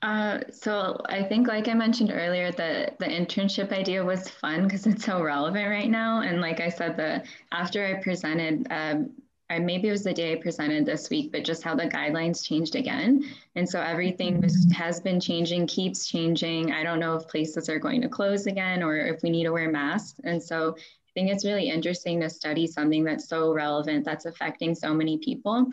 Uh, 0.00 0.40
so 0.52 1.00
I 1.06 1.24
think, 1.24 1.48
like 1.48 1.66
I 1.66 1.74
mentioned 1.74 2.12
earlier, 2.12 2.52
the 2.52 2.92
the 3.00 3.06
internship 3.06 3.72
idea 3.72 4.04
was 4.04 4.28
fun 4.28 4.62
because 4.62 4.86
it's 4.86 5.04
so 5.04 5.20
relevant 5.24 5.68
right 5.68 5.90
now. 5.90 6.20
And 6.20 6.40
like 6.40 6.60
I 6.60 6.68
said, 6.68 6.96
the 6.96 7.24
after 7.50 7.84
I 7.84 7.94
presented, 8.00 8.68
um, 8.70 9.10
I, 9.50 9.58
maybe 9.58 9.88
it 9.88 9.92
was 9.92 10.04
the 10.04 10.14
day 10.14 10.32
I 10.32 10.36
presented 10.36 10.86
this 10.86 11.10
week, 11.10 11.30
but 11.30 11.44
just 11.44 11.62
how 11.62 11.74
the 11.74 11.84
guidelines 11.84 12.42
changed 12.42 12.76
again, 12.76 13.24
and 13.54 13.68
so 13.68 13.80
everything 13.80 14.40
was, 14.40 14.66
has 14.72 15.00
been 15.00 15.20
changing, 15.20 15.66
keeps 15.66 16.06
changing. 16.06 16.72
I 16.72 16.82
don't 16.82 17.00
know 17.00 17.14
if 17.14 17.28
places 17.28 17.68
are 17.68 17.78
going 17.78 18.00
to 18.02 18.08
close 18.08 18.46
again 18.46 18.82
or 18.82 18.96
if 18.96 19.22
we 19.22 19.30
need 19.30 19.44
to 19.44 19.52
wear 19.52 19.70
masks. 19.70 20.18
And 20.24 20.42
so 20.42 20.74
I 20.78 21.10
think 21.14 21.30
it's 21.30 21.44
really 21.44 21.68
interesting 21.68 22.20
to 22.20 22.30
study 22.30 22.66
something 22.66 23.04
that's 23.04 23.28
so 23.28 23.52
relevant, 23.52 24.04
that's 24.04 24.24
affecting 24.24 24.74
so 24.74 24.94
many 24.94 25.18
people, 25.18 25.66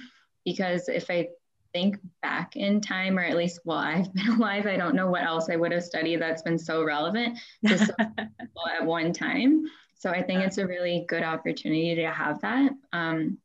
because 0.43 0.89
if 0.89 1.09
I 1.09 1.29
think 1.73 1.97
back 2.21 2.57
in 2.57 2.81
time, 2.81 3.17
or 3.17 3.23
at 3.23 3.37
least 3.37 3.61
while 3.63 3.79
I've 3.79 4.13
been 4.13 4.27
alive, 4.37 4.67
I 4.67 4.77
don't 4.77 4.95
know 4.95 5.09
what 5.09 5.23
else 5.23 5.49
I 5.49 5.55
would 5.55 5.71
have 5.71 5.83
studied 5.83 6.21
that's 6.21 6.41
been 6.41 6.59
so 6.59 6.83
relevant 6.83 7.39
to 7.65 7.77
so 7.77 7.93
people 8.17 8.67
at 8.77 8.85
one 8.85 9.13
time. 9.13 9.63
So 9.95 10.09
I 10.09 10.21
think 10.21 10.41
it's 10.41 10.57
a 10.57 10.67
really 10.67 11.05
good 11.07 11.23
opportunity 11.23 11.95
to 11.95 12.11
have 12.11 12.41
that. 12.41 12.71
Um, 12.91 13.37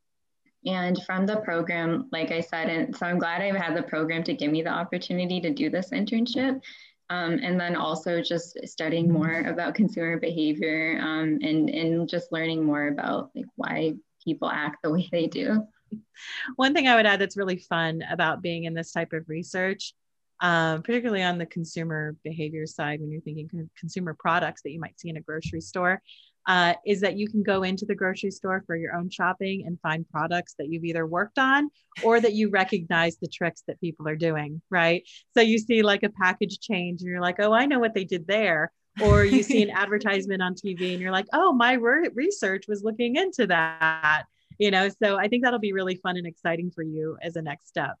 and 0.67 1.01
from 1.03 1.25
the 1.25 1.37
program, 1.37 2.07
like 2.11 2.31
I 2.31 2.41
said, 2.41 2.69
and 2.69 2.95
so 2.95 3.05
I'm 3.05 3.19
glad 3.19 3.41
I 3.41 3.57
had 3.57 3.75
the 3.75 3.83
program 3.83 4.23
to 4.23 4.33
give 4.33 4.51
me 4.51 4.61
the 4.61 4.69
opportunity 4.69 5.39
to 5.41 5.51
do 5.51 5.69
this 5.69 5.89
internship. 5.91 6.61
Um, 7.09 7.39
and 7.41 7.57
then 7.57 7.77
also 7.77 8.21
just 8.21 8.59
studying 8.65 9.09
more 9.09 9.43
about 9.47 9.75
consumer 9.75 10.19
behavior 10.19 10.99
um, 11.01 11.39
and, 11.41 11.69
and 11.69 12.09
just 12.09 12.33
learning 12.33 12.65
more 12.65 12.89
about 12.89 13.31
like 13.33 13.45
why 13.55 13.93
people 14.25 14.49
act 14.49 14.79
the 14.83 14.91
way 14.91 15.07
they 15.09 15.27
do. 15.27 15.65
One 16.57 16.73
thing 16.73 16.89
I 16.89 16.95
would 16.97 17.05
add 17.05 17.21
that's 17.21 17.37
really 17.37 17.59
fun 17.59 18.03
about 18.09 18.41
being 18.41 18.65
in 18.65 18.73
this 18.73 18.91
type 18.91 19.13
of 19.13 19.29
research, 19.29 19.93
um, 20.41 20.81
particularly 20.81 21.23
on 21.23 21.37
the 21.37 21.45
consumer 21.45 22.17
behavior 22.25 22.67
side, 22.67 22.99
when 22.99 23.09
you're 23.09 23.21
thinking 23.21 23.69
consumer 23.79 24.13
products 24.13 24.63
that 24.63 24.71
you 24.71 24.79
might 24.81 24.99
see 24.99 25.07
in 25.07 25.15
a 25.15 25.21
grocery 25.21 25.61
store, 25.61 26.01
uh, 26.47 26.73
is 26.85 27.01
that 27.01 27.17
you 27.17 27.27
can 27.27 27.43
go 27.43 27.63
into 27.63 27.85
the 27.85 27.95
grocery 27.95 28.31
store 28.31 28.63
for 28.65 28.75
your 28.75 28.95
own 28.95 29.09
shopping 29.09 29.65
and 29.65 29.79
find 29.81 30.09
products 30.09 30.55
that 30.57 30.69
you've 30.69 30.85
either 30.85 31.05
worked 31.05 31.37
on 31.37 31.69
or 32.03 32.19
that 32.19 32.33
you 32.33 32.49
recognize 32.49 33.17
the 33.17 33.27
tricks 33.27 33.63
that 33.67 33.79
people 33.81 34.07
are 34.07 34.15
doing, 34.15 34.61
right? 34.69 35.03
So 35.35 35.41
you 35.41 35.59
see 35.59 35.81
like 35.83 36.03
a 36.03 36.09
package 36.09 36.59
change 36.59 37.01
and 37.01 37.09
you're 37.09 37.21
like, 37.21 37.37
oh, 37.39 37.53
I 37.53 37.65
know 37.65 37.79
what 37.79 37.93
they 37.93 38.05
did 38.05 38.27
there. 38.27 38.71
Or 39.01 39.23
you 39.23 39.43
see 39.43 39.61
an 39.61 39.69
advertisement 39.75 40.41
on 40.41 40.55
TV 40.55 40.93
and 40.93 41.01
you're 41.01 41.11
like, 41.11 41.27
oh, 41.33 41.51
my 41.51 41.73
re- 41.73 42.09
research 42.15 42.63
was 42.67 42.83
looking 42.83 43.15
into 43.17 43.45
that 43.47 44.23
you 44.59 44.71
know 44.71 44.89
so 45.01 45.17
i 45.17 45.27
think 45.27 45.43
that'll 45.43 45.59
be 45.59 45.73
really 45.73 45.95
fun 45.95 46.17
and 46.17 46.25
exciting 46.25 46.71
for 46.71 46.81
you 46.81 47.17
as 47.21 47.35
a 47.35 47.41
next 47.41 47.67
step 47.67 47.95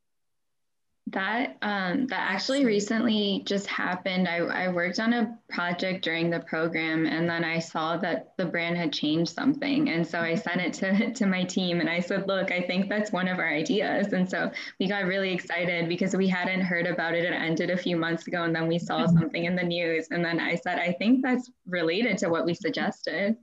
That 1.11 1.57
um, 1.61 2.07
that 2.07 2.31
actually 2.31 2.65
recently 2.65 3.41
just 3.45 3.65
happened. 3.65 4.27
I, 4.27 4.39
I 4.39 4.67
worked 4.67 4.99
on 4.99 5.13
a 5.13 5.37
project 5.49 6.03
during 6.03 6.29
the 6.29 6.41
program, 6.41 7.05
and 7.05 7.29
then 7.29 7.45
I 7.45 7.59
saw 7.59 7.95
that 7.97 8.33
the 8.37 8.45
brand 8.45 8.75
had 8.75 8.91
changed 8.91 9.31
something, 9.31 9.87
and 9.87 10.05
so 10.05 10.19
I 10.19 10.35
sent 10.35 10.59
it 10.59 10.73
to 10.73 11.13
to 11.19 11.25
my 11.25 11.45
team, 11.45 11.79
and 11.79 11.89
I 11.89 12.01
said, 12.01 12.27
"Look, 12.27 12.51
I 12.51 12.61
think 12.61 12.89
that's 12.89 13.13
one 13.13 13.29
of 13.29 13.39
our 13.39 13.47
ideas." 13.47 14.11
And 14.11 14.29
so 14.29 14.51
we 14.81 14.89
got 14.89 15.05
really 15.05 15.31
excited 15.31 15.87
because 15.87 16.13
we 16.13 16.27
hadn't 16.27 16.61
heard 16.61 16.87
about 16.87 17.15
it. 17.15 17.23
It 17.23 17.31
ended 17.31 17.69
a 17.69 17.77
few 17.77 17.95
months 17.95 18.27
ago, 18.27 18.43
and 18.43 18.53
then 18.53 18.67
we 18.67 18.77
saw 18.77 19.05
mm-hmm. 19.05 19.17
something 19.17 19.45
in 19.45 19.55
the 19.55 19.63
news, 19.63 20.07
and 20.11 20.25
then 20.25 20.41
I 20.41 20.55
said, 20.55 20.77
"I 20.77 20.91
think 20.91 21.23
that's 21.23 21.49
related 21.65 22.17
to 22.17 22.29
what 22.29 22.45
we 22.45 22.53
suggested." 22.53 23.37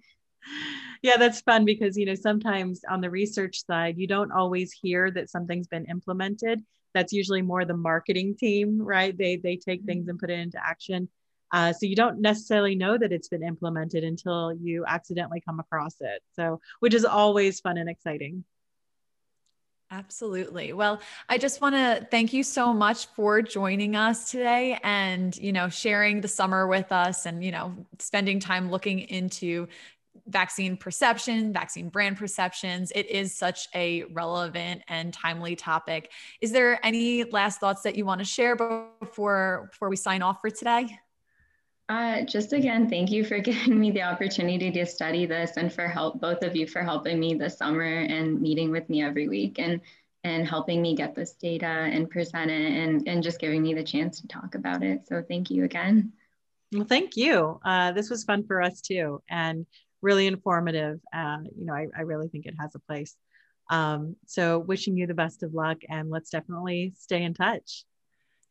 yeah 1.03 1.17
that's 1.17 1.41
fun 1.41 1.65
because 1.65 1.97
you 1.97 2.05
know 2.05 2.15
sometimes 2.15 2.83
on 2.91 3.01
the 3.01 3.09
research 3.09 3.65
side 3.65 3.97
you 3.97 4.07
don't 4.07 4.31
always 4.31 4.73
hear 4.73 5.11
that 5.11 5.31
something's 5.31 5.67
been 5.67 5.87
implemented 5.87 6.63
that's 6.95 7.13
usually 7.13 7.43
more 7.43 7.65
the 7.65 7.77
marketing 7.77 8.37
team, 8.37 8.81
right? 8.81 9.17
They 9.17 9.37
they 9.37 9.57
take 9.57 9.81
mm-hmm. 9.81 9.87
things 9.87 10.09
and 10.09 10.19
put 10.19 10.31
it 10.31 10.39
into 10.39 10.59
action. 10.65 11.09
Uh, 11.53 11.73
so 11.73 11.87
you 11.87 11.95
don't 11.95 12.21
necessarily 12.21 12.75
know 12.75 12.99
that 12.99 13.13
it's 13.13 13.29
been 13.29 13.45
implemented 13.45 14.03
until 14.03 14.53
you 14.53 14.85
accidentally 14.87 15.41
come 15.41 15.61
across 15.61 15.97
it. 16.01 16.23
So 16.35 16.61
which 16.81 16.95
is 16.95 17.05
always 17.05 17.61
fun 17.61 17.77
and 17.77 17.89
exciting. 17.89 18.45
Absolutely. 19.91 20.73
Well, 20.73 21.01
I 21.29 21.39
just 21.39 21.61
want 21.61 21.77
to 21.77 22.05
thank 22.11 22.33
you 22.33 22.43
so 22.43 22.73
much 22.73 23.07
for 23.15 23.43
joining 23.43 23.95
us 23.95 24.31
today 24.31 24.81
and, 24.83 25.37
you 25.37 25.53
know, 25.53 25.69
sharing 25.69 26.21
the 26.21 26.27
summer 26.27 26.67
with 26.67 26.91
us 26.91 27.27
and, 27.27 27.45
you 27.45 27.53
know, 27.53 27.77
spending 28.01 28.41
time 28.41 28.71
looking 28.71 29.01
into 29.01 29.69
vaccine 30.27 30.77
perception, 30.77 31.53
vaccine 31.53 31.89
brand 31.89 32.17
perceptions. 32.17 32.93
It 32.95 33.07
is 33.07 33.35
such 33.35 33.69
a 33.75 34.05
relevant 34.05 34.83
and 34.89 35.13
timely 35.13 35.57
topic. 35.57 36.11
Is 36.41 36.53
there 36.53 36.85
any 36.85 37.25
last 37.25 37.61
thoughts 37.61 37.83
that 37.83 37.97
you 37.97 38.05
want 38.05 38.21
to 38.21 38.25
share 38.25 38.57
before 38.57 39.69
before 39.71 39.89
we 39.89 39.97
sign 39.97 40.23
off 40.23 40.41
for 40.41 40.51
today? 40.51 40.99
Uh, 41.89 42.23
just 42.23 42.53
again, 42.53 42.89
thank 42.89 43.11
you 43.11 43.25
for 43.25 43.39
giving 43.41 43.79
me 43.79 43.91
the 43.91 44.03
opportunity 44.03 44.71
to 44.71 44.87
study 44.87 45.27
this 45.27 45.57
and 45.57 45.73
for 45.73 45.87
help, 45.87 46.21
both 46.21 46.43
of 46.43 46.57
you 46.57 46.67
for 46.67 46.83
helping 46.83 47.21
me 47.21 47.35
this 47.35 47.59
summer 47.59 47.85
and 47.85 48.41
meeting 48.41 48.71
with 48.71 48.89
me 48.89 49.03
every 49.03 49.29
week 49.29 49.59
and 49.59 49.81
and 50.25 50.49
helping 50.49 50.81
me 50.81 50.97
get 50.97 51.15
this 51.15 51.35
data 51.35 51.67
and 51.67 52.09
present 52.09 52.51
it 52.51 52.73
and, 52.73 53.07
and 53.07 53.23
just 53.23 53.39
giving 53.39 53.63
me 53.63 53.75
the 53.75 53.85
chance 53.85 54.23
to 54.23 54.27
talk 54.27 54.55
about 54.55 54.83
it. 54.83 55.07
So 55.07 55.23
thank 55.23 55.51
you 55.51 55.65
again. 55.65 56.15
Well, 56.73 56.87
thank 56.87 57.17
you. 57.17 57.61
Uh, 57.63 57.93
this 57.93 58.09
was 58.09 58.25
fun 58.25 58.45
for 58.47 58.63
us 58.63 58.81
too. 58.81 59.23
And 59.29 59.67
really 60.05 60.27
informative. 60.27 61.01
Uh, 61.13 61.39
you 61.59 61.65
know, 61.65 61.73
I, 61.73 61.87
I 61.97 62.03
really 62.03 62.29
think 62.29 62.47
it 62.47 62.55
has 62.61 62.75
a 62.75 62.79
place. 62.79 63.17
Um, 63.71 64.17
so 64.27 64.59
wishing 64.59 64.97
you 64.97 65.07
the 65.07 65.15
best 65.15 65.43
of 65.43 65.55
luck 65.55 65.79
and 65.89 66.11
let's 66.11 66.31
definitely 66.31 66.93
stay 66.99 67.23
in 67.23 67.33
touch. 67.35 67.85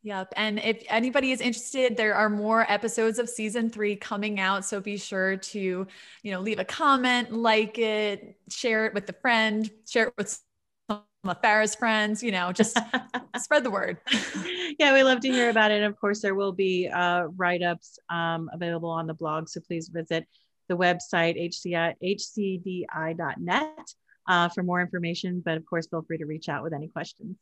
Yep. 0.01 0.33
And 0.35 0.59
if 0.59 0.83
anybody 0.89 1.31
is 1.31 1.39
interested, 1.39 1.95
there 1.95 2.15
are 2.15 2.29
more 2.29 2.69
episodes 2.69 3.19
of 3.19 3.29
season 3.29 3.69
three 3.69 3.95
coming 3.95 4.37
out. 4.37 4.65
So 4.65 4.81
be 4.81 4.97
sure 4.97 5.37
to, 5.37 5.87
you 6.23 6.31
know, 6.31 6.41
leave 6.41 6.59
a 6.59 6.65
comment, 6.65 7.31
like 7.31 7.77
it, 7.77 8.35
share 8.49 8.85
it 8.85 8.93
with 8.93 9.07
a 9.07 9.13
friend, 9.13 9.69
share 9.87 10.07
it 10.07 10.13
with 10.17 10.41
some 10.89 11.03
of 11.23 11.41
Farah's 11.41 11.75
friends, 11.75 12.21
you 12.21 12.33
know, 12.33 12.51
just 12.51 12.77
spread 13.37 13.63
the 13.63 13.71
word. 13.71 13.99
yeah, 14.77 14.93
we 14.93 15.03
love 15.03 15.21
to 15.21 15.29
hear 15.29 15.49
about 15.49 15.71
it. 15.71 15.75
And 15.75 15.85
of 15.85 15.97
course, 15.97 16.19
there 16.19 16.35
will 16.35 16.51
be 16.51 16.89
uh, 16.89 17.27
write 17.37 17.61
ups 17.61 17.97
um, 18.09 18.49
available 18.51 18.89
on 18.89 19.07
the 19.07 19.13
blog. 19.13 19.47
So 19.47 19.61
please 19.61 19.87
visit 19.87 20.27
the 20.69 20.77
website 20.77 21.37
hci, 21.37 21.93
hcdi.net 22.03 23.93
uh, 24.27 24.49
for 24.49 24.63
more 24.63 24.81
information. 24.81 25.41
But 25.43 25.57
of 25.57 25.65
course, 25.65 25.87
feel 25.87 26.03
free 26.03 26.17
to 26.17 26.25
reach 26.25 26.49
out 26.49 26.63
with 26.63 26.73
any 26.73 26.87
questions. 26.87 27.37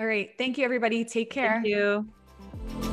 All 0.00 0.06
right. 0.06 0.30
Thank 0.38 0.58
you, 0.58 0.64
everybody. 0.64 1.04
Take 1.04 1.30
care. 1.30 1.60
Thank 1.62 1.66
you. 1.66 2.91